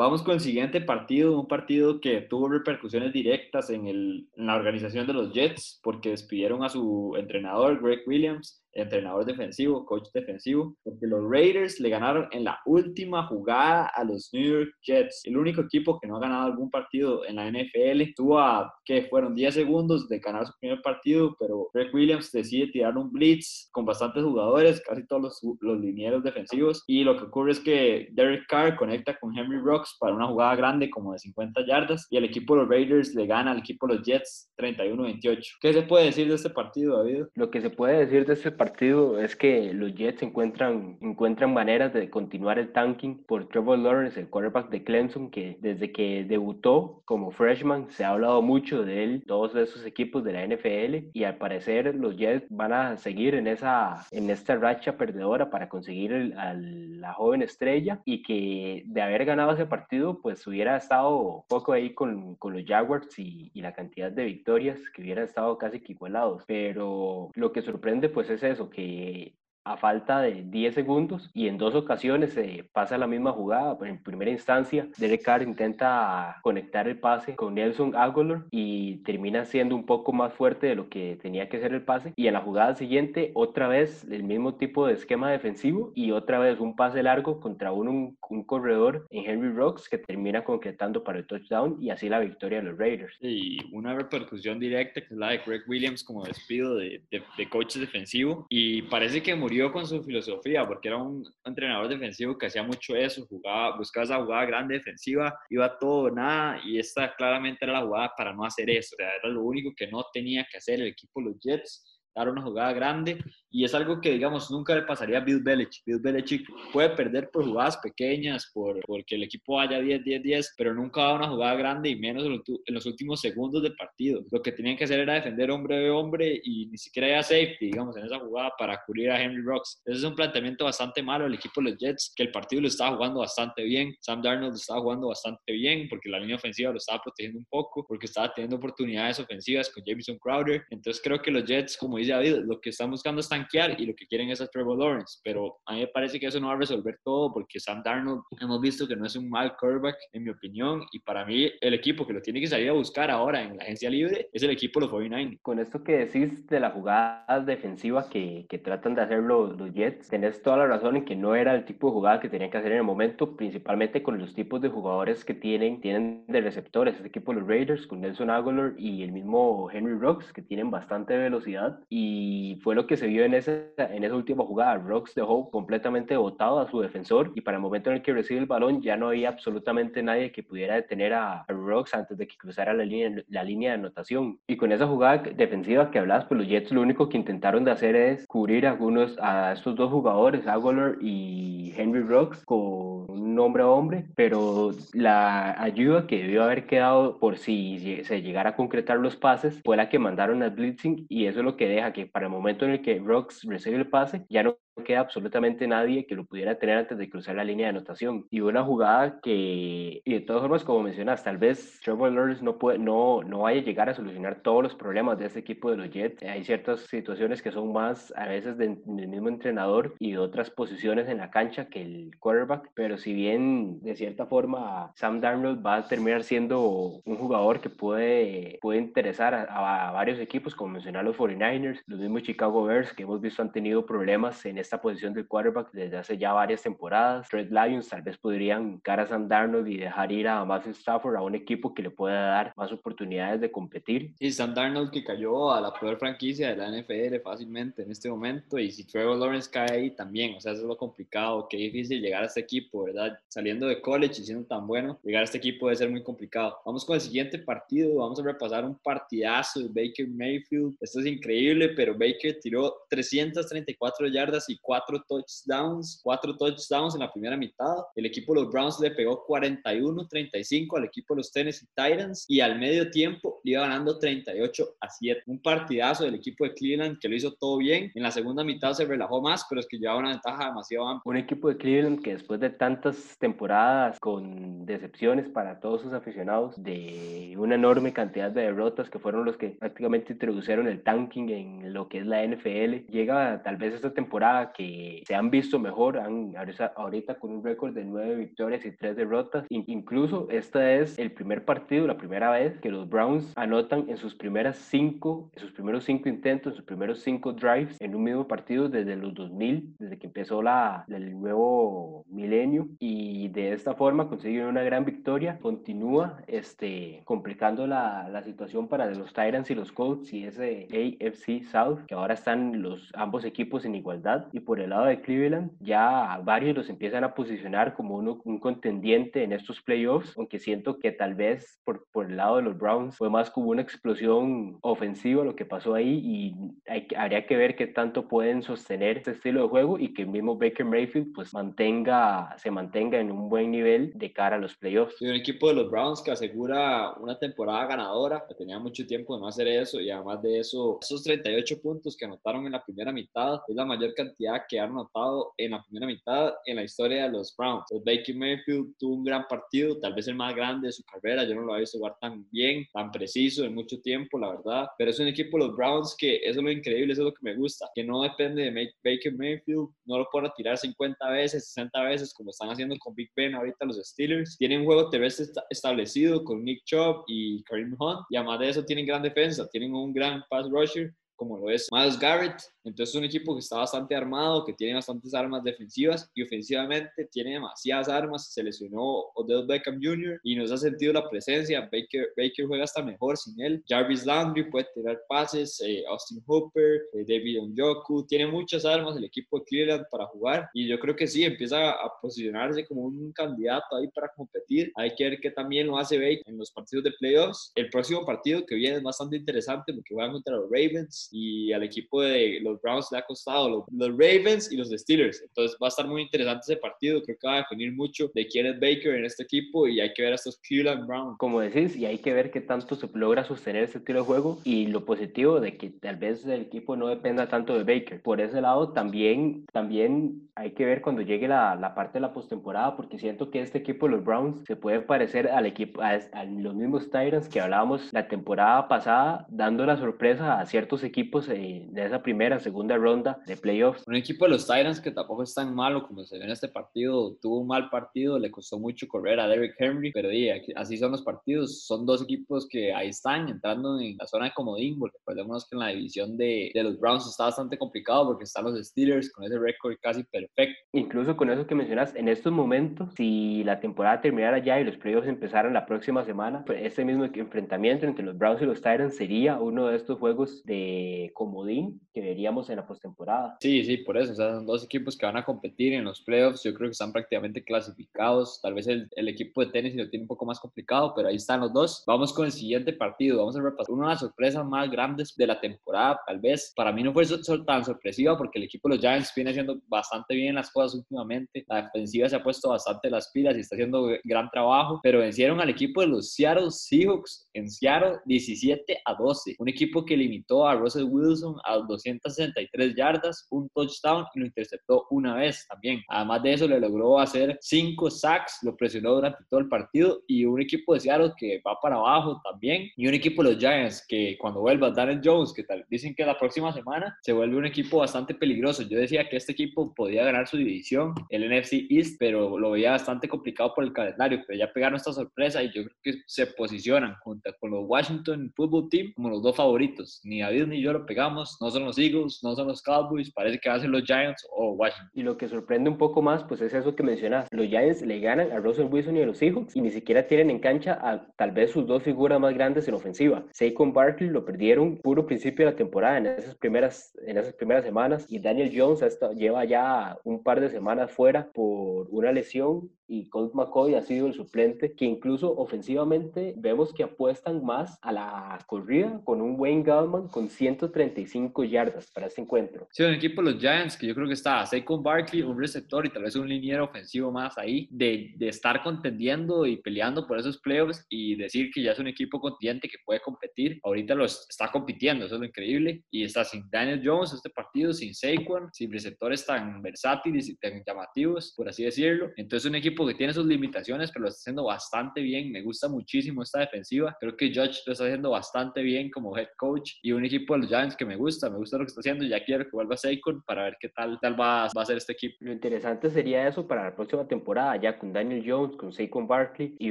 Vamos 0.00 0.22
con 0.22 0.32
el 0.32 0.40
siguiente 0.40 0.80
partido, 0.80 1.38
un 1.38 1.46
partido 1.46 2.00
que 2.00 2.22
tuvo 2.22 2.48
repercusiones 2.48 3.12
directas 3.12 3.68
en, 3.68 3.86
el, 3.86 4.28
en 4.34 4.46
la 4.46 4.56
organización 4.56 5.06
de 5.06 5.12
los 5.12 5.30
Jets 5.34 5.78
porque 5.82 6.08
despidieron 6.08 6.64
a 6.64 6.70
su 6.70 7.14
entrenador, 7.18 7.82
Greg 7.82 8.00
Williams, 8.06 8.64
entrenador 8.72 9.24
defensivo, 9.24 9.84
coach 9.84 10.08
defensivo, 10.14 10.76
porque 10.82 11.06
los 11.06 11.28
Raiders 11.28 11.80
le 11.80 11.90
ganaron 11.90 12.28
en 12.32 12.44
la 12.44 12.58
última 12.66 13.26
jugada 13.26 13.86
a 13.86 14.04
los 14.04 14.30
New 14.32 14.42
York 14.42 14.70
Jets, 14.82 15.22
el 15.24 15.36
único 15.36 15.62
equipo 15.62 15.98
que 16.00 16.08
no 16.08 16.16
ha 16.16 16.20
ganado 16.20 16.46
algún 16.46 16.70
partido 16.70 17.24
en 17.26 17.36
la 17.36 17.50
NFL. 17.50 18.12
Tuvo 18.14 18.38
a, 18.38 18.72
que 18.84 19.02
fueron 19.04 19.34
10 19.34 19.54
segundos 19.54 20.08
de 20.08 20.18
ganar 20.18 20.46
su 20.46 20.52
primer 20.60 20.80
partido, 20.82 21.36
pero 21.38 21.68
Greg 21.72 21.94
Williams 21.94 22.30
decide 22.32 22.68
tirar 22.68 22.96
un 22.96 23.12
blitz 23.12 23.68
con 23.72 23.84
bastantes 23.84 24.22
jugadores, 24.22 24.82
casi 24.86 25.06
todos 25.06 25.22
los, 25.22 25.58
los 25.60 25.80
linieros 25.80 26.22
defensivos, 26.22 26.84
y 26.86 27.04
lo 27.04 27.16
que 27.16 27.24
ocurre 27.24 27.52
es 27.52 27.60
que 27.60 28.08
Derek 28.12 28.46
Carr 28.48 28.76
conecta 28.76 29.18
con 29.18 29.36
Henry 29.36 29.58
Rocks 29.58 29.96
para 29.98 30.14
una 30.14 30.26
jugada 30.26 30.56
grande 30.56 30.90
como 30.90 31.12
de 31.12 31.18
50 31.18 31.66
yardas, 31.66 32.06
y 32.10 32.16
el 32.16 32.24
equipo 32.24 32.54
de 32.54 32.62
los 32.62 32.70
Raiders 32.70 33.14
le 33.14 33.26
gana 33.26 33.52
al 33.52 33.58
equipo 33.58 33.86
de 33.86 33.96
los 33.96 34.06
Jets 34.06 34.50
31-28. 34.58 35.42
¿Qué 35.60 35.72
se 35.72 35.82
puede 35.82 36.06
decir 36.06 36.28
de 36.28 36.34
este 36.34 36.50
partido, 36.50 36.98
David? 36.98 37.24
Lo 37.34 37.50
que 37.50 37.60
se 37.60 37.70
puede 37.70 38.06
decir 38.06 38.26
de 38.26 38.34
este 38.34 38.52
partido 38.60 39.18
es 39.18 39.36
que 39.36 39.72
los 39.72 39.94
Jets 39.94 40.22
encuentran, 40.22 40.98
encuentran 41.00 41.54
maneras 41.54 41.94
de 41.94 42.10
continuar 42.10 42.58
el 42.58 42.72
tanking 42.72 43.24
por 43.24 43.48
Trevor 43.48 43.78
Lawrence, 43.78 44.20
el 44.20 44.28
quarterback 44.28 44.68
de 44.68 44.84
Clemson, 44.84 45.30
que 45.30 45.56
desde 45.62 45.92
que 45.92 46.24
debutó 46.24 47.00
como 47.06 47.30
freshman 47.30 47.90
se 47.90 48.04
ha 48.04 48.10
hablado 48.10 48.42
mucho 48.42 48.84
de 48.84 49.02
él, 49.02 49.24
todos 49.26 49.56
esos 49.56 49.86
equipos 49.86 50.24
de 50.24 50.34
la 50.34 50.46
NFL, 50.46 51.08
y 51.14 51.24
al 51.24 51.38
parecer 51.38 51.94
los 51.94 52.18
Jets 52.18 52.44
van 52.50 52.74
a 52.74 52.98
seguir 52.98 53.34
en, 53.34 53.46
esa, 53.46 54.06
en 54.10 54.28
esta 54.28 54.56
racha 54.56 54.98
perdedora 54.98 55.48
para 55.48 55.70
conseguir 55.70 56.34
a 56.36 56.52
la 56.52 57.14
joven 57.14 57.40
estrella 57.40 58.02
y 58.04 58.22
que 58.22 58.82
de 58.84 59.00
haber 59.00 59.24
ganado 59.24 59.52
ese 59.52 59.64
partido, 59.64 60.20
pues 60.20 60.46
hubiera 60.46 60.76
estado 60.76 61.46
poco 61.48 61.72
ahí 61.72 61.94
con, 61.94 62.34
con 62.34 62.52
los 62.52 62.66
Jaguars 62.66 63.18
y, 63.18 63.50
y 63.54 63.62
la 63.62 63.72
cantidad 63.72 64.12
de 64.12 64.26
victorias 64.26 64.78
que 64.92 65.00
hubieran 65.00 65.24
estado 65.24 65.56
casi 65.56 65.80
que 65.80 65.92
igualados. 65.92 66.44
Pero 66.46 67.30
lo 67.34 67.52
que 67.52 67.62
sorprende 67.62 68.10
pues 68.10 68.28
es 68.28 68.49
eso, 68.50 68.70
que 68.70 69.36
a 69.64 69.76
falta 69.76 70.20
de 70.20 70.44
10 70.44 70.74
segundos 70.74 71.30
y 71.34 71.48
en 71.48 71.58
dos 71.58 71.74
ocasiones 71.74 72.32
se 72.32 72.68
pasa 72.72 72.98
la 72.98 73.06
misma 73.06 73.32
jugada. 73.32 73.76
En 73.86 74.02
primera 74.02 74.30
instancia, 74.30 74.88
Derek 74.96 75.22
Carr 75.22 75.42
intenta 75.42 76.38
conectar 76.42 76.88
el 76.88 76.98
pase 76.98 77.36
con 77.36 77.54
Nelson 77.54 77.94
Aguilar 77.96 78.44
y 78.50 78.96
termina 78.98 79.44
siendo 79.44 79.76
un 79.76 79.86
poco 79.86 80.12
más 80.12 80.32
fuerte 80.34 80.66
de 80.66 80.74
lo 80.74 80.88
que 80.88 81.18
tenía 81.22 81.48
que 81.48 81.60
ser 81.60 81.72
el 81.74 81.82
pase. 81.82 82.12
Y 82.16 82.26
en 82.26 82.34
la 82.34 82.40
jugada 82.40 82.74
siguiente, 82.74 83.30
otra 83.34 83.68
vez 83.68 84.04
el 84.10 84.24
mismo 84.24 84.54
tipo 84.54 84.86
de 84.86 84.94
esquema 84.94 85.30
defensivo 85.30 85.92
y 85.94 86.10
otra 86.12 86.38
vez 86.38 86.60
un 86.60 86.76
pase 86.76 87.02
largo 87.02 87.40
contra 87.40 87.72
un, 87.72 88.16
un, 88.28 88.44
corredor 88.44 89.06
en 89.10 89.28
Henry 89.28 89.52
Rocks 89.52 89.88
que 89.88 89.98
termina 89.98 90.42
concretando 90.44 91.04
para 91.04 91.18
el 91.18 91.26
touchdown 91.26 91.76
y 91.80 91.90
así 91.90 92.08
la 92.08 92.18
victoria 92.18 92.58
de 92.58 92.64
los 92.64 92.78
Raiders. 92.78 93.16
Y 93.20 93.58
una 93.72 93.94
repercusión 93.94 94.58
directa 94.58 95.00
que 95.00 95.14
es 95.14 95.18
la 95.18 95.30
de 95.30 95.38
Greg 95.38 95.62
Williams 95.68 96.02
como 96.02 96.24
despido 96.24 96.76
de, 96.76 97.02
de, 97.10 97.22
de 97.36 97.80
defensivo 97.80 98.46
y 98.48 98.82
parece 98.82 99.22
que 99.22 99.34
con 99.72 99.86
su 99.86 100.02
filosofía, 100.02 100.66
porque 100.66 100.88
era 100.88 100.96
un 100.96 101.24
entrenador 101.44 101.88
defensivo 101.88 102.38
que 102.38 102.46
hacía 102.46 102.62
mucho 102.62 102.94
eso, 102.94 103.26
jugaba, 103.26 103.76
buscaba 103.76 104.04
esa 104.04 104.22
jugada 104.22 104.44
grande 104.44 104.74
defensiva, 104.74 105.38
iba 105.50 105.78
todo 105.78 106.10
nada, 106.10 106.60
y 106.64 106.78
esta 106.78 107.14
claramente 107.16 107.64
era 107.64 107.74
la 107.74 107.86
jugada 107.86 108.12
para 108.16 108.32
no 108.32 108.44
hacer 108.44 108.70
eso, 108.70 108.96
era 108.98 109.28
lo 109.28 109.42
único 109.42 109.72
que 109.76 109.88
no 109.88 110.04
tenía 110.12 110.46
que 110.50 110.58
hacer 110.58 110.80
el 110.80 110.88
equipo 110.88 111.20
los 111.20 111.38
Jets, 111.40 111.84
dar 112.14 112.28
una 112.28 112.42
jugada 112.42 112.72
grande 112.72 113.18
y 113.52 113.64
es 113.64 113.74
algo 113.74 114.00
que, 114.00 114.12
digamos, 114.12 114.50
nunca 114.50 114.74
le 114.74 114.82
pasaría 114.82 115.18
a 115.18 115.20
Bill 115.24 115.42
Belichick. 115.42 115.84
Bill 115.84 115.98
Belichick 115.98 116.48
puede 116.72 116.90
perder 116.90 117.30
por 117.30 117.44
jugadas 117.44 117.78
pequeñas, 117.78 118.50
por, 118.54 118.80
porque 118.86 119.16
el 119.16 119.24
equipo 119.24 119.56
vaya 119.56 119.80
10-10-10, 119.80 120.50
pero 120.56 120.72
nunca 120.72 121.02
da 121.02 121.14
una 121.14 121.28
jugada 121.28 121.54
grande 121.54 121.88
y 121.88 121.96
menos 121.96 122.24
en 122.24 122.74
los 122.74 122.86
últimos 122.86 123.20
segundos 123.20 123.62
del 123.62 123.74
partido. 123.74 124.22
Lo 124.30 124.40
que 124.40 124.52
tenían 124.52 124.76
que 124.76 124.84
hacer 124.84 125.00
era 125.00 125.14
defender 125.14 125.50
hombre 125.50 125.78
de 125.78 125.90
hombre 125.90 126.40
y 126.44 126.66
ni 126.66 126.78
siquiera 126.78 127.08
había 127.08 127.22
safety, 127.22 127.66
digamos, 127.66 127.96
en 127.96 128.06
esa 128.06 128.20
jugada 128.20 128.52
para 128.56 128.80
cubrir 128.86 129.10
a 129.10 129.20
Henry 129.20 129.42
Rocks. 129.42 129.82
Ese 129.84 129.98
es 129.98 130.04
un 130.04 130.14
planteamiento 130.14 130.64
bastante 130.64 131.02
malo 131.02 131.24
del 131.24 131.34
equipo 131.34 131.60
de 131.60 131.70
los 131.70 131.78
Jets, 131.78 132.12
que 132.14 132.22
el 132.22 132.30
partido 132.30 132.62
lo 132.62 132.68
estaba 132.68 132.96
jugando 132.96 133.20
bastante 133.20 133.64
bien. 133.64 133.94
Sam 134.00 134.22
Darnold 134.22 134.52
lo 134.52 134.56
estaba 134.56 134.80
jugando 134.80 135.08
bastante 135.08 135.52
bien 135.52 135.88
porque 135.88 136.08
la 136.08 136.20
línea 136.20 136.36
ofensiva 136.36 136.70
lo 136.70 136.78
estaba 136.78 137.02
protegiendo 137.02 137.38
un 137.38 137.46
poco, 137.46 137.84
porque 137.86 138.06
estaba 138.06 138.32
teniendo 138.32 138.56
oportunidades 138.56 139.18
ofensivas 139.18 139.70
con 139.70 139.82
Jameson 139.84 140.18
Crowder. 140.18 140.62
Entonces 140.70 141.02
creo 141.02 141.20
que 141.20 141.32
los 141.32 141.44
Jets, 141.44 141.76
como 141.76 141.98
dice 142.00 142.12
David, 142.12 142.38
lo 142.44 142.60
que 142.60 142.70
están 142.70 142.90
buscando 142.90 143.20
es 143.20 143.28
tanquear 143.28 143.80
y 143.80 143.86
lo 143.86 143.94
que 143.94 144.06
quieren 144.06 144.30
es 144.30 144.40
a 144.40 144.46
Trevor 144.46 144.78
Lawrence, 144.78 145.18
pero 145.22 145.58
a 145.66 145.74
mí 145.74 145.80
me 145.80 145.86
parece 145.88 146.18
que 146.18 146.26
eso 146.26 146.40
no 146.40 146.48
va 146.48 146.54
a 146.54 146.58
resolver 146.58 146.98
todo 147.04 147.32
porque 147.32 147.60
Sam 147.60 147.82
Darnold 147.82 148.22
hemos 148.40 148.60
visto 148.60 148.86
que 148.86 148.96
no 148.96 149.06
es 149.06 149.16
un 149.16 149.28
mal 149.28 149.56
quarterback, 149.56 149.96
en 150.12 150.24
mi 150.24 150.30
opinión, 150.30 150.82
y 150.92 151.00
para 151.00 151.24
mí 151.24 151.50
el 151.60 151.74
equipo 151.74 152.06
que 152.06 152.12
lo 152.12 152.22
tiene 152.22 152.40
que 152.40 152.46
salir 152.46 152.70
a 152.70 152.72
buscar 152.72 153.10
ahora 153.10 153.42
en 153.42 153.56
la 153.56 153.62
agencia 153.62 153.90
libre 153.90 154.28
es 154.32 154.42
el 154.42 154.50
equipo 154.50 154.80
de 154.80 154.86
los 154.86 154.90
49 154.90 155.38
Con 155.42 155.58
esto 155.58 155.82
que 155.82 156.06
decís 156.06 156.46
de 156.46 156.60
la 156.60 156.70
jugada 156.70 157.40
defensiva 157.40 158.08
que, 158.08 158.46
que 158.48 158.58
tratan 158.58 158.94
de 158.94 159.02
hacer 159.02 159.20
los, 159.20 159.56
los 159.56 159.72
Jets, 159.72 160.08
tenés 160.08 160.42
toda 160.42 160.58
la 160.58 160.66
razón 160.66 160.96
en 160.96 161.04
que 161.04 161.16
no 161.16 161.34
era 161.34 161.54
el 161.54 161.64
tipo 161.64 161.88
de 161.88 161.92
jugada 161.92 162.20
que 162.20 162.28
tenían 162.28 162.50
que 162.50 162.58
hacer 162.58 162.72
en 162.72 162.78
el 162.78 162.84
momento, 162.84 163.36
principalmente 163.36 164.02
con 164.02 164.18
los 164.18 164.34
tipos 164.34 164.60
de 164.60 164.68
jugadores 164.68 165.24
que 165.24 165.34
tienen, 165.34 165.80
tienen 165.80 166.24
de 166.28 166.40
receptores, 166.40 166.96
este 166.96 167.08
equipo 167.08 167.32
de 167.32 167.40
los 167.40 167.48
Raiders, 167.48 167.86
con 167.86 168.00
Nelson 168.00 168.30
Aguilar 168.30 168.74
y 168.78 169.02
el 169.02 169.12
mismo 169.12 169.68
Henry 169.72 169.98
Rocks, 169.98 170.32
que 170.32 170.42
tienen 170.42 170.70
bastante 170.70 171.16
velocidad, 171.16 171.80
y 171.92 172.58
fue 172.62 172.76
lo 172.76 172.86
que 172.86 172.96
se 172.96 173.08
vio 173.08 173.24
en 173.24 173.34
esa, 173.34 173.62
en 173.76 174.04
esa 174.04 174.14
última 174.14 174.44
jugada. 174.44 174.76
Rocks 174.76 175.14
dejó 175.14 175.50
completamente 175.50 176.16
botado 176.16 176.60
a 176.60 176.70
su 176.70 176.80
defensor, 176.80 177.32
y 177.34 177.40
para 177.40 177.56
el 177.56 177.62
momento 177.62 177.90
en 177.90 177.96
el 177.96 178.02
que 178.02 178.12
recibe 178.12 178.38
el 178.38 178.46
balón 178.46 178.80
ya 178.80 178.96
no 178.96 179.08
había 179.08 179.28
absolutamente 179.28 180.02
nadie 180.02 180.30
que 180.30 180.44
pudiera 180.44 180.76
detener 180.76 181.12
a, 181.14 181.44
Rocks 181.48 181.94
antes 181.94 182.16
de 182.16 182.28
que 182.28 182.36
cruzara 182.36 182.72
la 182.72 182.84
línea, 182.84 183.22
la 183.28 183.42
línea 183.42 183.70
de 183.70 183.78
anotación. 183.78 184.38
Y 184.46 184.56
con 184.56 184.70
esa 184.70 184.86
jugada 184.86 185.18
defensiva 185.18 185.90
que 185.90 185.98
hablas, 185.98 186.26
pues 186.26 186.38
los 186.38 186.48
Jets 186.48 186.70
lo 186.70 186.80
único 186.80 187.08
que 187.08 187.18
intentaron 187.18 187.64
de 187.64 187.72
hacer 187.72 187.96
es 187.96 188.26
cubrir 188.28 188.66
a, 188.66 188.70
algunos, 188.70 189.18
a 189.20 189.52
estos 189.52 189.74
dos 189.74 189.90
jugadores, 189.90 190.46
Aguilar 190.46 190.96
y 191.00 191.72
Henry 191.76 192.02
Rocks, 192.02 192.44
con 192.44 193.10
un 193.10 193.38
hombre 193.38 193.64
a 193.64 193.68
hombre, 193.68 194.06
pero 194.14 194.70
la 194.92 195.60
ayuda 195.60 196.06
que 196.06 196.22
debió 196.22 196.44
haber 196.44 196.66
quedado 196.66 197.18
por 197.18 197.36
si 197.38 198.04
se 198.04 198.22
llegara 198.22 198.50
a 198.50 198.56
concretar 198.56 198.98
los 198.98 199.16
pases 199.16 199.60
fue 199.64 199.76
la 199.76 199.88
que 199.88 199.98
mandaron 199.98 200.42
al 200.42 200.50
blitzing 200.50 201.06
y 201.08 201.26
eso 201.26 201.40
es 201.40 201.44
lo 201.44 201.56
que 201.56 201.68
deja 201.68 201.79
que 201.92 202.06
para 202.06 202.26
el 202.26 202.32
momento 202.32 202.64
en 202.64 202.72
el 202.72 202.82
que 202.82 202.98
Rocks 202.98 203.44
recibe 203.44 203.76
el 203.76 203.88
pase 203.88 204.26
ya 204.28 204.42
no 204.42 204.58
queda 204.82 205.00
absolutamente 205.00 205.66
nadie 205.66 206.06
que 206.06 206.14
lo 206.14 206.24
pudiera 206.24 206.58
tener 206.58 206.78
antes 206.78 206.98
de 206.98 207.10
cruzar 207.10 207.36
la 207.36 207.44
línea 207.44 207.66
de 207.66 207.70
anotación. 207.70 208.26
Y 208.30 208.40
una 208.40 208.64
jugada 208.64 209.20
que, 209.20 210.02
y 210.04 210.12
de 210.12 210.20
todas 210.20 210.42
formas, 210.42 210.64
como 210.64 210.82
mencionas, 210.82 211.24
tal 211.24 211.38
vez 211.38 211.80
Trevor 211.82 212.12
Lawrence 212.12 212.44
no, 212.44 212.58
puede, 212.58 212.78
no, 212.78 213.22
no 213.22 213.40
vaya 213.40 213.60
a 213.60 213.64
llegar 213.64 213.88
a 213.88 213.94
solucionar 213.94 214.40
todos 214.42 214.62
los 214.62 214.74
problemas 214.74 215.18
de 215.18 215.26
este 215.26 215.40
equipo 215.40 215.70
de 215.70 215.76
los 215.76 215.90
Jets. 215.90 216.22
Hay 216.22 216.44
ciertas 216.44 216.80
situaciones 216.80 217.42
que 217.42 217.52
son 217.52 217.72
más 217.72 218.12
a 218.16 218.26
veces 218.26 218.56
del 218.58 218.78
mismo 218.86 219.28
entrenador 219.28 219.94
y 219.98 220.12
de 220.12 220.18
otras 220.18 220.50
posiciones 220.50 221.08
en 221.08 221.18
la 221.18 221.30
cancha 221.30 221.66
que 221.68 221.82
el 221.82 222.16
quarterback, 222.18 222.70
pero 222.74 222.98
si 222.98 223.12
bien 223.12 223.80
de 223.82 223.96
cierta 223.96 224.26
forma 224.26 224.92
Sam 224.94 225.20
Darnold 225.20 225.64
va 225.64 225.76
a 225.76 225.88
terminar 225.88 226.22
siendo 226.22 227.00
un 227.04 227.16
jugador 227.16 227.60
que 227.60 227.70
puede, 227.70 228.58
puede 228.60 228.78
interesar 228.78 229.34
a, 229.34 229.90
varios 229.92 230.18
equipos, 230.18 230.54
como 230.54 230.72
mencionar 230.72 231.04
los 231.04 231.16
49ers, 231.16 231.82
los 231.86 232.00
mismos 232.00 232.22
Chicago 232.22 232.64
Bears, 232.64 232.92
que 232.92 233.02
hemos 233.02 233.20
visto 233.20 233.42
han 233.42 233.52
tenido 233.52 233.86
problemas 233.86 234.44
en 234.46 234.58
esta 234.70 234.80
posición 234.80 235.12
del 235.12 235.26
quarterback 235.26 235.72
desde 235.72 235.96
hace 235.96 236.16
ya 236.16 236.32
varias 236.32 236.62
temporadas. 236.62 237.28
Red 237.32 237.50
Lions 237.50 237.88
tal 237.88 238.02
vez 238.02 238.16
podrían 238.16 238.78
cara 238.78 239.02
a 239.02 239.06
Sam 239.08 239.26
Darnold 239.26 239.66
y 239.66 239.78
dejar 239.78 240.12
ir 240.12 240.28
a 240.28 240.44
Matthew 240.44 240.74
Stafford 240.74 241.16
a 241.16 241.22
un 241.22 241.34
equipo 241.34 241.74
que 241.74 241.82
le 241.82 241.90
pueda 241.90 242.20
dar 242.28 242.52
más 242.56 242.70
oportunidades 242.70 243.40
de 243.40 243.50
competir. 243.50 244.14
Y 244.20 244.30
Sam 244.30 244.54
Darnold 244.54 244.92
que 244.92 245.02
cayó 245.02 245.50
a 245.50 245.60
la 245.60 245.74
peor 245.74 245.98
franquicia 245.98 246.50
de 246.50 246.56
la 246.56 246.70
NFL 246.70 247.16
fácilmente 247.20 247.82
en 247.82 247.90
este 247.90 248.08
momento 248.08 248.60
y 248.60 248.70
si 248.70 248.84
Trevor 248.84 249.18
Lawrence 249.18 249.50
cae 249.50 249.72
ahí 249.72 249.90
también, 249.90 250.36
o 250.36 250.40
sea, 250.40 250.52
eso 250.52 250.62
es 250.62 250.68
lo 250.68 250.76
complicado, 250.76 251.48
qué 251.50 251.56
difícil 251.56 252.00
llegar 252.00 252.22
a 252.22 252.26
este 252.26 252.38
equipo, 252.38 252.84
¿verdad? 252.84 253.18
Saliendo 253.26 253.66
de 253.66 253.80
college 253.80 254.22
y 254.22 254.24
siendo 254.24 254.46
tan 254.46 254.68
bueno, 254.68 255.00
llegar 255.02 255.22
a 255.22 255.24
este 255.24 255.38
equipo 255.38 255.66
debe 255.66 255.78
ser 255.78 255.90
muy 255.90 256.04
complicado. 256.04 256.58
Vamos 256.64 256.84
con 256.84 256.94
el 256.94 257.00
siguiente 257.00 257.40
partido, 257.40 257.96
vamos 257.96 258.20
a 258.20 258.22
repasar 258.22 258.64
un 258.64 258.76
partidazo 258.76 259.58
de 259.58 259.68
Baker 259.68 260.06
Mayfield. 260.06 260.76
Esto 260.80 261.00
es 261.00 261.06
increíble, 261.06 261.70
pero 261.70 261.94
Baker 261.94 262.38
tiró 262.40 262.72
334 262.88 264.06
yardas 264.06 264.48
y 264.48 264.59
cuatro 264.60 265.02
touchdowns, 265.08 266.00
cuatro 266.02 266.36
touchdowns 266.36 266.94
en 266.94 267.00
la 267.00 267.12
primera 267.12 267.36
mitad. 267.36 267.76
El 267.94 268.06
equipo 268.06 268.34
de 268.34 268.42
los 268.42 268.50
Browns 268.50 268.80
le 268.80 268.90
pegó 268.90 269.26
41-35 269.26 270.76
al 270.76 270.84
equipo 270.84 271.14
de 271.14 271.18
los 271.18 271.32
Tennessee 271.32 271.66
Titans 271.74 272.24
y 272.28 272.40
al 272.40 272.58
medio 272.58 272.90
tiempo 272.90 273.40
le 273.44 273.52
iba 273.52 273.62
ganando 273.62 273.98
38 273.98 274.76
a 274.80 274.88
7. 274.88 275.22
Un 275.26 275.40
partidazo 275.40 276.04
del 276.04 276.14
equipo 276.14 276.44
de 276.44 276.54
Cleveland 276.54 276.98
que 277.00 277.08
lo 277.08 277.16
hizo 277.16 277.32
todo 277.34 277.58
bien. 277.58 277.90
En 277.94 278.02
la 278.02 278.10
segunda 278.10 278.44
mitad 278.44 278.72
se 278.72 278.84
relajó 278.84 279.20
más, 279.20 279.46
pero 279.48 279.60
es 279.60 279.66
que 279.66 279.78
llevaba 279.78 280.00
una 280.00 280.10
ventaja 280.10 280.46
demasiado 280.46 280.88
amplia. 280.88 281.10
Un 281.10 281.16
equipo 281.16 281.48
de 281.48 281.56
Cleveland 281.56 282.02
que 282.02 282.12
después 282.14 282.40
de 282.40 282.50
tantas 282.50 283.16
temporadas 283.18 283.98
con 284.00 284.66
decepciones 284.66 285.28
para 285.28 285.60
todos 285.60 285.82
sus 285.82 285.92
aficionados, 285.92 286.54
de 286.56 287.34
una 287.38 287.54
enorme 287.54 287.92
cantidad 287.92 288.30
de 288.30 288.42
derrotas 288.42 288.90
que 288.90 288.98
fueron 288.98 289.24
los 289.24 289.36
que 289.36 289.50
prácticamente 289.50 290.12
introdujeron 290.12 290.68
el 290.68 290.82
tanking 290.82 291.30
en 291.30 291.72
lo 291.72 291.88
que 291.88 291.98
es 291.98 292.06
la 292.06 292.24
NFL, 292.24 292.86
llega 292.90 293.42
tal 293.42 293.56
vez 293.56 293.74
esta 293.74 293.92
temporada 293.92 294.39
que 294.52 295.02
se 295.06 295.14
han 295.14 295.30
visto 295.30 295.58
mejor, 295.58 295.98
han, 295.98 296.32
ahorita 296.76 297.16
con 297.16 297.30
un 297.30 297.44
récord 297.44 297.74
de 297.74 297.84
nueve 297.84 298.16
victorias 298.16 298.64
y 298.64 298.72
tres 298.72 298.96
derrotas. 298.96 299.46
Incluso 299.48 300.28
este 300.30 300.80
es 300.80 300.98
el 300.98 301.12
primer 301.12 301.44
partido, 301.44 301.86
la 301.86 301.96
primera 301.96 302.30
vez 302.30 302.58
que 302.60 302.70
los 302.70 302.88
Browns 302.88 303.32
anotan 303.36 303.88
en 303.88 303.96
sus 303.96 304.14
primeras 304.14 304.56
cinco, 304.56 305.30
en 305.34 305.40
sus 305.40 305.52
primeros 305.52 305.84
cinco 305.84 306.08
intentos, 306.08 306.52
en 306.52 306.56
sus 306.56 306.64
primeros 306.64 307.00
cinco 307.00 307.32
drives 307.32 307.80
en 307.80 307.94
un 307.94 308.04
mismo 308.04 308.26
partido 308.26 308.68
desde 308.68 308.96
los 308.96 309.14
2000, 309.14 309.76
desde 309.78 309.98
que 309.98 310.06
empezó 310.06 310.42
la, 310.42 310.84
el 310.88 311.18
nuevo 311.20 312.04
milenio. 312.08 312.68
Y 312.78 313.28
de 313.28 313.52
esta 313.52 313.74
forma 313.74 314.08
consiguen 314.08 314.46
una 314.46 314.62
gran 314.62 314.84
victoria. 314.84 315.38
Continúa 315.40 316.22
este, 316.26 317.02
complicando 317.04 317.66
la, 317.66 318.08
la 318.08 318.22
situación 318.22 318.68
para 318.68 318.86
los 318.86 319.12
Tyrants 319.12 319.50
y 319.50 319.54
los 319.54 319.72
Colts 319.72 320.12
y 320.12 320.24
ese 320.24 320.68
AFC 320.70 321.44
South, 321.50 321.80
que 321.86 321.94
ahora 321.94 322.14
están 322.14 322.62
los 322.62 322.90
ambos 322.94 323.24
equipos 323.24 323.64
en 323.64 323.74
igualdad. 323.74 324.26
Y 324.32 324.40
por 324.40 324.60
el 324.60 324.70
lado 324.70 324.86
de 324.86 325.00
Cleveland, 325.00 325.52
ya 325.60 326.20
varios 326.24 326.56
los 326.56 326.68
empiezan 326.68 327.04
a 327.04 327.14
posicionar 327.14 327.74
como 327.74 327.96
uno, 327.96 328.20
un 328.24 328.38
contendiente 328.38 329.22
en 329.22 329.32
estos 329.32 329.60
playoffs, 329.62 330.16
aunque 330.16 330.38
siento 330.38 330.78
que 330.78 330.92
tal 330.92 331.14
vez 331.14 331.60
por, 331.64 331.86
por 331.92 332.06
el 332.06 332.16
lado 332.16 332.36
de 332.36 332.42
los 332.42 332.58
Browns 332.58 332.96
fue 332.96 333.10
más 333.10 333.30
como 333.30 333.50
una 333.50 333.62
explosión 333.62 334.58
ofensiva 334.62 335.24
lo 335.24 335.36
que 335.36 335.44
pasó 335.44 335.74
ahí 335.74 336.00
y 336.04 336.34
hay, 336.66 336.86
habría 336.96 337.26
que 337.26 337.36
ver 337.36 337.56
qué 337.56 337.66
tanto 337.66 338.08
pueden 338.08 338.42
sostener 338.42 338.98
este 338.98 339.12
estilo 339.12 339.42
de 339.42 339.48
juego 339.48 339.78
y 339.78 339.92
que 339.92 340.02
el 340.02 340.08
mismo 340.08 340.36
Baker 340.36 340.64
Mayfield 340.64 341.12
pues 341.14 341.32
mantenga, 341.34 342.34
se 342.38 342.50
mantenga 342.50 342.98
en 342.98 343.10
un 343.10 343.28
buen 343.28 343.50
nivel 343.50 343.92
de 343.94 344.12
cara 344.12 344.36
a 344.36 344.38
los 344.38 344.56
playoffs. 344.56 345.00
Y 345.00 345.08
un 345.08 345.14
equipo 345.14 345.48
de 345.48 345.54
los 345.54 345.70
Browns 345.70 346.02
que 346.02 346.10
asegura 346.10 346.92
una 346.94 347.18
temporada 347.18 347.66
ganadora, 347.66 348.24
que 348.28 348.34
tenía 348.34 348.58
mucho 348.58 348.86
tiempo 348.86 349.14
de 349.14 349.20
no 349.22 349.28
hacer 349.28 349.48
eso 349.48 349.80
y 349.80 349.90
además 349.90 350.22
de 350.22 350.38
eso, 350.38 350.78
esos 350.80 351.02
38 351.02 351.60
puntos 351.60 351.96
que 351.96 352.04
anotaron 352.04 352.46
en 352.46 352.52
la 352.52 352.64
primera 352.64 352.92
mitad 352.92 353.40
es 353.48 353.54
la 353.54 353.64
mayor 353.64 353.94
cantidad 353.94 354.19
que 354.48 354.60
han 354.60 354.74
notado 354.74 355.32
en 355.36 355.52
la 355.52 355.62
primera 355.62 355.86
mitad 355.86 356.34
en 356.44 356.56
la 356.56 356.64
historia 356.64 357.04
de 357.04 357.10
los 357.10 357.34
Browns. 357.36 357.64
El 357.70 357.80
Baker 357.84 358.14
Mayfield 358.14 358.74
tuvo 358.78 358.96
un 358.96 359.04
gran 359.04 359.26
partido, 359.28 359.78
tal 359.78 359.94
vez 359.94 360.08
el 360.08 360.14
más 360.14 360.34
grande 360.34 360.68
de 360.68 360.72
su 360.72 360.82
carrera. 360.84 361.24
Yo 361.24 361.34
no 361.34 361.42
lo 361.42 361.52
había 361.52 361.62
visto 361.62 361.78
jugar 361.78 361.96
tan 362.00 362.28
bien, 362.30 362.66
tan 362.72 362.90
preciso 362.90 363.44
en 363.44 363.54
mucho 363.54 363.80
tiempo, 363.80 364.18
la 364.18 364.30
verdad. 364.30 364.68
Pero 364.76 364.90
es 364.90 364.98
un 364.98 365.06
equipo, 365.06 365.38
los 365.38 365.56
Browns, 365.56 365.96
que 365.98 366.16
eso 366.16 366.40
es 366.40 366.44
lo 366.44 366.50
increíble, 366.50 366.92
eso 366.92 367.02
es 367.02 367.06
lo 367.06 367.14
que 367.14 367.22
me 367.22 367.36
gusta, 367.36 367.68
que 367.74 367.84
no 367.84 368.02
depende 368.02 368.50
de 368.50 368.72
Baker 368.84 369.14
Mayfield, 369.14 369.68
no 369.84 369.98
lo 369.98 370.08
pueden 370.10 370.30
tirar 370.36 370.58
50 370.58 371.10
veces, 371.10 371.46
60 371.46 371.82
veces, 371.82 372.14
como 372.14 372.30
están 372.30 372.50
haciendo 372.50 372.76
con 372.78 372.94
Big 372.94 373.10
Ben 373.16 373.34
ahorita 373.34 373.64
los 373.64 373.76
Steelers. 373.76 374.36
Tienen 374.36 374.60
un 374.60 374.66
juego 374.66 374.90
terrestre 374.90 375.26
establecido 375.48 376.24
con 376.24 376.44
Nick 376.44 376.64
Chubb 376.64 377.04
y 377.06 377.42
Kareem 377.44 377.74
Hunt, 377.78 378.00
y 378.10 378.16
además 378.16 378.40
de 378.40 378.48
eso 378.50 378.64
tienen 378.64 378.86
gran 378.86 379.02
defensa, 379.02 379.48
tienen 379.48 379.74
un 379.74 379.92
gran 379.92 380.22
pass 380.28 380.48
rusher 380.50 380.92
como 381.20 381.36
lo 381.36 381.50
es 381.50 381.68
Miles 381.70 381.98
Garrett. 381.98 382.40
Entonces 382.64 382.94
es 382.94 382.98
un 382.98 383.04
equipo 383.04 383.34
que 383.34 383.40
está 383.40 383.58
bastante 383.58 383.94
armado, 383.94 384.44
que 384.44 384.54
tiene 384.54 384.74
bastantes 384.74 385.12
armas 385.14 385.44
defensivas 385.44 386.10
y 386.14 386.22
ofensivamente 386.22 387.08
tiene 387.12 387.32
demasiadas 387.32 387.88
armas. 387.90 388.32
Se 388.32 388.42
lesionó 388.42 389.04
Odell 389.14 389.46
Beckham 389.46 389.78
Jr. 389.82 390.18
y 390.22 390.34
nos 390.34 390.50
ha 390.50 390.56
sentido 390.56 390.94
la 390.94 391.08
presencia. 391.08 391.60
Baker, 391.60 392.08
Baker 392.16 392.46
juega 392.46 392.64
hasta 392.64 392.82
mejor 392.82 393.18
sin 393.18 393.38
él. 393.38 393.62
Jarvis 393.68 394.06
Landry 394.06 394.50
puede 394.50 394.66
tirar 394.74 394.98
pases, 395.08 395.60
eh, 395.60 395.84
Austin 395.88 396.22
Hooper, 396.26 396.82
eh, 396.94 397.04
David 397.06 397.42
Onjoku. 397.42 398.06
Tiene 398.06 398.26
muchas 398.26 398.64
armas 398.64 398.96
el 398.96 399.04
equipo 399.04 399.38
de 399.38 399.44
Cleveland 399.44 399.84
para 399.90 400.06
jugar 400.06 400.48
y 400.54 400.68
yo 400.68 400.78
creo 400.80 400.96
que 400.96 401.06
sí, 401.06 401.24
empieza 401.24 401.70
a 401.72 401.92
posicionarse 402.00 402.66
como 402.66 402.82
un 402.82 403.12
candidato 403.12 403.76
ahí 403.76 403.88
para 403.88 404.08
competir. 404.16 404.72
Hay 404.76 404.94
que 404.94 405.04
ver 405.04 405.20
qué 405.20 405.30
también 405.30 405.66
lo 405.66 405.76
hace 405.76 405.98
Baker 405.98 406.22
en 406.26 406.38
los 406.38 406.50
partidos 406.50 406.84
de 406.84 406.92
playoffs. 406.92 407.52
El 407.54 407.68
próximo 407.68 408.06
partido 408.06 408.46
que 408.46 408.54
viene 408.54 408.76
es 408.76 408.82
bastante 408.82 409.16
interesante 409.16 409.74
porque 409.74 409.94
juegan 409.94 410.12
contra 410.12 410.36
los 410.36 410.50
Ravens 410.50 411.09
y 411.10 411.52
al 411.52 411.62
equipo 411.62 412.02
de 412.02 412.40
los 412.42 412.60
Browns 412.60 412.88
le 412.92 412.98
ha 412.98 413.02
costado 413.06 413.48
los, 413.48 413.64
los, 413.70 413.90
Ravens 413.90 414.50
y 414.52 414.56
los 414.56 414.70
Steelers. 414.70 415.22
Entonces 415.22 415.56
va 415.62 415.66
a 415.66 415.68
estar 415.68 415.86
muy 415.86 416.02
interesante 416.02 416.40
ese 416.42 416.56
partido. 416.56 417.02
Creo 417.02 417.18
que 417.18 417.26
va 417.26 417.34
a 417.34 417.38
definir 417.38 417.72
mucho 417.72 418.10
de 418.14 418.26
quién 418.26 418.46
es 418.46 418.60
Baker 418.60 418.94
en 418.94 419.04
este 419.04 419.22
equipo 419.22 419.66
y 419.66 419.80
hay 419.80 419.92
que 419.92 420.02
ver 420.02 420.12
a 420.12 420.14
estos 420.16 420.38
Cleveland 420.38 420.86
Browns. 420.86 421.18
Como 421.18 421.40
decís, 421.40 421.76
y 421.76 421.86
hay 421.86 421.98
que 421.98 422.12
ver 422.12 422.30
qué 422.30 422.40
tanto 422.40 422.76
se 422.76 422.88
logra 422.94 423.24
sostener 423.24 423.64
ese 423.64 423.78
estilo 423.78 424.00
de 424.00 424.06
juego 424.06 424.38
y 424.44 424.66
lo 424.66 424.84
positivo 424.84 425.40
de 425.40 425.56
que 425.56 425.70
tal 425.70 425.96
vez 425.96 426.24
el 426.24 426.42
equipo 426.42 426.76
no 426.76 426.88
dependa 426.88 427.28
tanto 427.28 427.56
de 427.56 427.64
Baker. 427.64 428.02
Por 428.02 428.20
ese 428.20 428.40
lado 428.40 428.72
también, 428.72 429.46
también 429.52 430.28
hay 430.34 430.52
que 430.52 430.64
ver 430.64 430.80
cuando 430.80 431.02
llegue 431.02 431.28
la, 431.28 431.54
la 431.54 431.74
parte 431.74 431.94
de 431.94 432.00
la 432.00 432.12
postemporada 432.12 432.76
porque 432.76 432.98
siento 432.98 433.30
que 433.30 433.40
este 433.40 433.58
equipo 433.58 433.86
de 433.86 433.92
los 433.92 434.04
Browns 434.04 434.44
se 434.46 434.56
puede 434.56 434.80
parecer 434.80 435.28
al 435.28 435.46
equipo, 435.46 435.82
a, 435.82 435.98
a 436.12 436.24
los 436.24 436.54
mismos 436.54 436.84
Titans 436.84 437.28
que 437.28 437.40
hablábamos 437.40 437.92
la 437.92 438.08
temporada 438.08 438.68
pasada, 438.68 439.26
dando 439.28 439.66
la 439.66 439.76
sorpresa 439.76 440.40
a 440.40 440.46
ciertos 440.46 440.82
equipos 440.84 440.99
equipos 441.00 441.28
en 441.30 441.76
esa 441.78 442.02
primera, 442.02 442.38
segunda 442.38 442.76
ronda 442.76 443.18
de 443.26 443.36
playoffs. 443.36 443.86
Un 443.86 443.96
equipo 443.96 444.26
de 444.26 444.32
los 444.32 444.46
Titans 444.46 444.80
que 444.80 444.90
tampoco 444.90 445.22
es 445.22 445.34
tan 445.34 445.54
malo 445.54 445.86
como 445.86 446.04
se 446.04 446.18
ve 446.18 446.24
en 446.24 446.30
este 446.30 446.48
partido, 446.48 447.16
tuvo 447.22 447.40
un 447.40 447.46
mal 447.46 447.70
partido, 447.70 448.18
le 448.18 448.30
costó 448.30 448.58
mucho 448.58 448.86
correr 448.86 449.18
a 449.18 449.26
Derrick 449.26 449.54
Henry, 449.58 449.92
pero 449.92 450.10
sí, 450.10 450.28
así 450.54 450.76
son 450.76 450.92
los 450.92 451.02
partidos, 451.02 451.64
son 451.64 451.86
dos 451.86 452.02
equipos 452.02 452.46
que 452.48 452.74
ahí 452.74 452.88
están 452.88 453.28
entrando 453.28 453.80
en 453.80 453.96
la 453.96 454.06
zona 454.06 454.26
de 454.26 454.32
comodín, 454.32 454.78
porque 454.78 454.98
recordemos 454.98 455.48
que 455.48 455.56
en 455.56 455.60
la 455.60 455.68
división 455.68 456.16
de, 456.16 456.50
de 456.52 456.62
los 456.62 456.78
Browns 456.78 457.06
está 457.06 457.24
bastante 457.24 457.56
complicado 457.56 458.06
porque 458.06 458.24
están 458.24 458.44
los 458.44 458.58
Steelers 458.62 459.10
con 459.12 459.24
ese 459.24 459.38
récord 459.38 459.76
casi 459.80 460.04
perfecto. 460.04 460.58
Incluso 460.72 461.16
con 461.16 461.30
eso 461.30 461.46
que 461.46 461.54
mencionas, 461.54 461.94
en 461.94 462.08
estos 462.08 462.32
momentos, 462.32 462.92
si 462.94 463.42
la 463.44 463.60
temporada 463.60 464.02
terminara 464.02 464.38
ya 464.38 464.60
y 464.60 464.64
los 464.64 464.76
playoffs 464.76 465.08
empezaran 465.08 465.54
la 465.54 465.64
próxima 465.64 466.04
semana, 466.04 466.44
pues 466.44 466.60
ese 466.62 466.84
mismo 466.84 467.04
enfrentamiento 467.04 467.86
entre 467.86 468.04
los 468.04 468.18
Browns 468.18 468.42
y 468.42 468.46
los 468.46 468.60
Titans 468.60 468.96
sería 468.96 469.38
uno 469.38 469.68
de 469.68 469.76
estos 469.76 469.98
juegos 469.98 470.42
de 470.44 470.89
comodín 471.14 471.80
que 471.92 472.00
veríamos 472.00 472.50
en 472.50 472.56
la 472.56 472.66
postemporada. 472.66 473.36
Sí, 473.40 473.64
sí, 473.64 473.78
por 473.78 473.96
eso, 473.96 474.12
o 474.12 474.14
sea, 474.14 474.34
son 474.34 474.46
dos 474.46 474.64
equipos 474.64 474.96
que 474.96 475.06
van 475.06 475.16
a 475.16 475.24
competir 475.24 475.72
en 475.72 475.84
los 475.84 476.02
playoffs, 476.02 476.42
yo 476.42 476.54
creo 476.54 476.68
que 476.68 476.72
están 476.72 476.92
prácticamente 476.92 477.42
clasificados, 477.42 478.40
tal 478.42 478.54
vez 478.54 478.66
el, 478.66 478.88
el 478.96 479.08
equipo 479.08 479.44
de 479.44 479.50
tenis 479.50 479.74
lo 479.74 479.88
tiene 479.88 480.04
un 480.04 480.08
poco 480.08 480.24
más 480.24 480.40
complicado, 480.40 480.92
pero 480.94 481.08
ahí 481.08 481.16
están 481.16 481.40
los 481.40 481.52
dos. 481.52 481.84
Vamos 481.86 482.12
con 482.12 482.26
el 482.26 482.32
siguiente 482.32 482.72
partido, 482.72 483.18
vamos 483.18 483.36
a 483.36 483.42
repasar 483.42 483.74
una 483.74 483.88
de 483.88 483.92
las 483.92 484.00
sorpresas 484.00 484.44
más 484.46 484.70
grandes 484.70 485.14
de 485.16 485.26
la 485.26 485.40
temporada, 485.40 486.00
tal 486.06 486.20
vez, 486.20 486.52
para 486.56 486.72
mí 486.72 486.82
no 486.82 486.92
fue 486.92 487.04
tan 487.46 487.64
sorpresiva 487.64 488.16
porque 488.16 488.38
el 488.38 488.44
equipo 488.44 488.68
de 488.68 488.76
los 488.76 488.82
Giants 488.82 489.12
viene 489.14 489.30
haciendo 489.30 489.60
bastante 489.68 490.14
bien 490.14 490.34
las 490.34 490.50
cosas 490.50 490.80
últimamente, 490.80 491.44
la 491.48 491.62
defensiva 491.62 492.08
se 492.08 492.16
ha 492.16 492.22
puesto 492.22 492.50
bastante 492.50 492.90
las 492.90 493.10
pilas 493.10 493.36
y 493.36 493.40
está 493.40 493.56
haciendo 493.56 493.88
gran 494.04 494.30
trabajo, 494.30 494.80
pero 494.82 495.00
vencieron 495.00 495.40
al 495.40 495.50
equipo 495.50 495.80
de 495.80 495.88
los 495.88 496.12
Seattle 496.12 496.50
Seahawks 496.50 497.28
en 497.34 497.50
Seattle 497.50 497.98
17 498.06 498.78
a 498.84 498.94
12, 498.94 499.36
un 499.38 499.48
equipo 499.48 499.84
que 499.84 499.96
limitó 499.96 500.46
a 500.46 500.54
Russell 500.54 500.79
Wilson 500.84 501.36
a 501.44 501.56
263 501.56 502.74
yardas, 502.74 503.26
un 503.30 503.48
touchdown 503.50 504.04
y 504.14 504.20
lo 504.20 504.26
interceptó 504.26 504.86
una 504.90 505.14
vez 505.14 505.46
también. 505.48 505.82
Además 505.88 506.22
de 506.22 506.32
eso, 506.32 506.48
le 506.48 506.60
logró 506.60 506.98
hacer 506.98 507.38
5 507.40 507.90
sacks, 507.90 508.38
lo 508.42 508.56
presionó 508.56 508.94
durante 508.94 509.24
todo 509.28 509.40
el 509.40 509.48
partido 509.48 510.02
y 510.06 510.24
un 510.24 510.40
equipo 510.40 510.74
de 510.74 510.80
Seattle 510.80 511.12
que 511.16 511.40
va 511.46 511.58
para 511.60 511.76
abajo 511.76 512.20
también 512.22 512.68
y 512.76 512.86
un 512.86 512.94
equipo 512.94 513.22
de 513.22 513.32
los 513.32 513.38
Giants 513.38 513.84
que 513.88 514.16
cuando 514.18 514.40
vuelva 514.40 514.70
Daniel 514.70 515.00
Jones, 515.02 515.32
que 515.32 515.44
tal, 515.44 515.64
dicen 515.68 515.94
que 515.94 516.04
la 516.04 516.18
próxima 516.18 516.52
semana 516.52 516.96
se 517.02 517.12
vuelve 517.12 517.36
un 517.36 517.46
equipo 517.46 517.78
bastante 517.78 518.14
peligroso. 518.14 518.62
Yo 518.62 518.78
decía 518.78 519.08
que 519.08 519.16
este 519.16 519.32
equipo 519.32 519.74
podía 519.74 520.04
ganar 520.04 520.26
su 520.26 520.36
división, 520.36 520.94
el 521.10 521.28
NFC 521.28 521.66
East, 521.70 521.96
pero 521.98 522.38
lo 522.38 522.50
veía 522.52 522.72
bastante 522.72 523.08
complicado 523.08 523.52
por 523.54 523.64
el 523.64 523.72
calendario, 523.72 524.22
pero 524.26 524.38
ya 524.38 524.52
pegaron 524.52 524.76
esta 524.76 524.92
sorpresa 524.92 525.42
y 525.42 525.52
yo 525.52 525.64
creo 525.64 525.76
que 525.82 525.94
se 526.06 526.26
posicionan 526.26 526.96
junto 527.02 527.30
con 527.38 527.50
los 527.50 527.64
Washington 527.66 528.32
Football 528.34 528.68
Team 528.70 528.92
como 528.94 529.10
los 529.10 529.22
dos 529.22 529.36
favoritos. 529.36 530.00
Ni 530.04 530.20
David 530.20 530.46
ni 530.46 530.59
yo 530.62 530.72
lo 530.72 530.86
pegamos, 530.86 531.36
no 531.40 531.50
son 531.50 531.64
los 531.64 531.78
Eagles, 531.78 532.20
no 532.22 532.34
son 532.34 532.48
los 532.48 532.62
Cowboys, 532.62 533.12
parece 533.12 533.38
que 533.38 533.48
va 533.48 533.56
a 533.56 533.60
ser 533.60 533.70
los 533.70 533.84
Giants 533.84 534.26
o 534.30 534.52
Washington. 534.52 534.90
Y 534.94 535.02
lo 535.02 535.16
que 535.16 535.28
sorprende 535.28 535.70
un 535.70 535.78
poco 535.78 536.02
más, 536.02 536.24
pues 536.24 536.40
es 536.40 536.54
eso 536.54 536.74
que 536.74 536.82
mencionas. 536.82 537.28
Los 537.30 537.46
Giants 537.46 537.82
le 537.82 538.00
ganan 538.00 538.32
a 538.32 538.38
Russell 538.38 538.68
Wilson 538.70 538.96
y 538.96 539.02
a 539.02 539.06
los 539.06 539.18
Seahawks 539.18 539.56
y 539.56 539.60
ni 539.60 539.70
siquiera 539.70 540.06
tienen 540.06 540.30
en 540.30 540.38
cancha 540.40 540.78
a 540.80 541.06
tal 541.16 541.32
vez 541.32 541.50
sus 541.50 541.66
dos 541.66 541.82
figuras 541.82 542.20
más 542.20 542.34
grandes 542.34 542.68
en 542.68 542.74
ofensiva. 542.74 543.24
Saquon 543.32 543.72
Barkley 543.72 544.10
lo 544.10 544.24
perdieron 544.24 544.78
puro 544.78 545.06
principio 545.06 545.46
de 545.46 545.52
la 545.52 545.56
temporada 545.56 545.98
en 545.98 546.06
esas 546.06 546.34
primeras, 546.36 546.92
en 547.06 547.18
esas 547.18 547.34
primeras 547.34 547.64
semanas 547.64 548.06
y 548.08 548.18
Daniel 548.18 548.52
Jones 548.54 548.82
hasta, 548.82 549.12
lleva 549.12 549.44
ya 549.44 549.96
un 550.04 550.22
par 550.22 550.40
de 550.40 550.50
semanas 550.50 550.90
fuera 550.90 551.30
por 551.32 551.88
una 551.90 552.12
lesión 552.12 552.70
y 552.92 553.08
Colt 553.08 553.34
McCoy 553.34 553.76
ha 553.76 553.82
sido 553.82 554.08
el 554.08 554.14
suplente, 554.14 554.74
que 554.74 554.84
incluso 554.84 555.32
ofensivamente 555.36 556.34
vemos 556.36 556.72
que 556.72 556.82
apuestan 556.82 557.44
más 557.44 557.78
a 557.82 557.92
la 557.92 558.38
corrida 558.48 559.00
con 559.04 559.20
un 559.20 559.38
Wayne 559.38 559.62
Gallman 559.62 560.08
con 560.08 560.28
135 560.56 561.44
yardas 561.44 561.90
para 561.92 562.06
este 562.06 562.20
encuentro. 562.20 562.68
Sí, 562.72 562.82
un 562.82 562.94
equipo 562.94 563.22
de 563.22 563.32
los 563.32 563.40
Giants 563.40 563.76
que 563.76 563.86
yo 563.86 563.94
creo 563.94 564.06
que 564.06 564.14
está 564.14 564.44
Saquon 564.46 564.82
Barkley, 564.82 565.22
un 565.22 565.38
receptor 565.38 565.86
y 565.86 565.90
tal 565.90 566.02
vez 566.02 566.16
un 566.16 566.28
liniero 566.28 566.64
ofensivo 566.64 567.12
más 567.12 567.38
ahí, 567.38 567.68
de, 567.70 568.12
de 568.16 568.28
estar 568.28 568.62
contendiendo 568.62 569.46
y 569.46 569.56
peleando 569.58 570.06
por 570.06 570.18
esos 570.18 570.38
playoffs 570.38 570.84
y 570.88 571.16
decir 571.16 571.50
que 571.52 571.62
ya 571.62 571.72
es 571.72 571.78
un 571.78 571.86
equipo 571.86 572.20
contendiente 572.20 572.68
que 572.68 572.78
puede 572.84 573.00
competir. 573.00 573.60
Ahorita 573.62 573.94
los 573.94 574.26
está 574.28 574.50
compitiendo, 574.50 575.06
eso 575.06 575.14
es 575.14 575.20
lo 575.20 575.26
increíble. 575.26 575.84
Y 575.90 576.04
está 576.04 576.24
sin 576.24 576.48
Daniel 576.50 576.82
Jones 576.84 577.12
este 577.12 577.30
partido, 577.30 577.72
sin 577.72 577.94
Saquon, 577.94 578.50
sin 578.52 578.72
receptores 578.72 579.24
tan 579.24 579.62
versátiles 579.62 580.28
y 580.28 580.36
tan 580.36 580.62
llamativos, 580.66 581.34
por 581.36 581.48
así 581.48 581.64
decirlo. 581.64 582.10
Entonces 582.16 582.48
un 582.48 582.56
equipo 582.56 582.86
que 582.86 582.94
tiene 582.94 583.12
sus 583.12 583.26
limitaciones, 583.26 583.90
pero 583.90 584.04
lo 584.04 584.08
está 584.08 584.20
haciendo 584.20 584.44
bastante 584.44 585.00
bien. 585.00 585.30
Me 585.30 585.42
gusta 585.42 585.68
muchísimo 585.68 586.22
esta 586.22 586.40
defensiva. 586.40 586.96
Creo 587.00 587.16
que 587.16 587.28
Judge 587.28 587.62
lo 587.66 587.72
está 587.72 587.84
haciendo 587.84 588.10
bastante 588.10 588.62
bien 588.62 588.90
como 588.90 589.16
head 589.16 589.28
coach 589.36 589.72
y 589.82 589.92
un 589.92 590.04
equipo 590.04 590.34
de 590.34 590.39
los 590.40 590.48
Giants 590.48 590.76
que 590.76 590.84
me 590.84 590.96
gusta. 590.96 591.30
Me 591.30 591.36
gusta 591.36 591.58
lo 591.58 591.64
que 591.64 591.68
está 591.68 591.80
haciendo. 591.80 592.04
Ya 592.04 592.24
quiero 592.24 592.44
que 592.44 592.50
vuelva 592.52 592.76
Saquon 592.76 593.22
para 593.22 593.44
ver 593.44 593.56
qué 593.60 593.68
tal, 593.68 593.98
tal 594.00 594.20
va, 594.20 594.48
va 594.56 594.62
a 594.62 594.66
ser 594.66 594.76
este 594.76 594.92
equipo. 594.92 595.16
Lo 595.20 595.32
interesante 595.32 595.90
sería 595.90 596.26
eso 596.26 596.46
para 596.46 596.64
la 596.64 596.74
próxima 596.74 597.06
temporada, 597.06 597.56
ya 597.56 597.78
con 597.78 597.92
Daniel 597.92 598.24
Jones, 598.26 598.56
con 598.56 598.72
Saquon 598.72 599.06
Barkley 599.06 599.56
y 599.58 599.70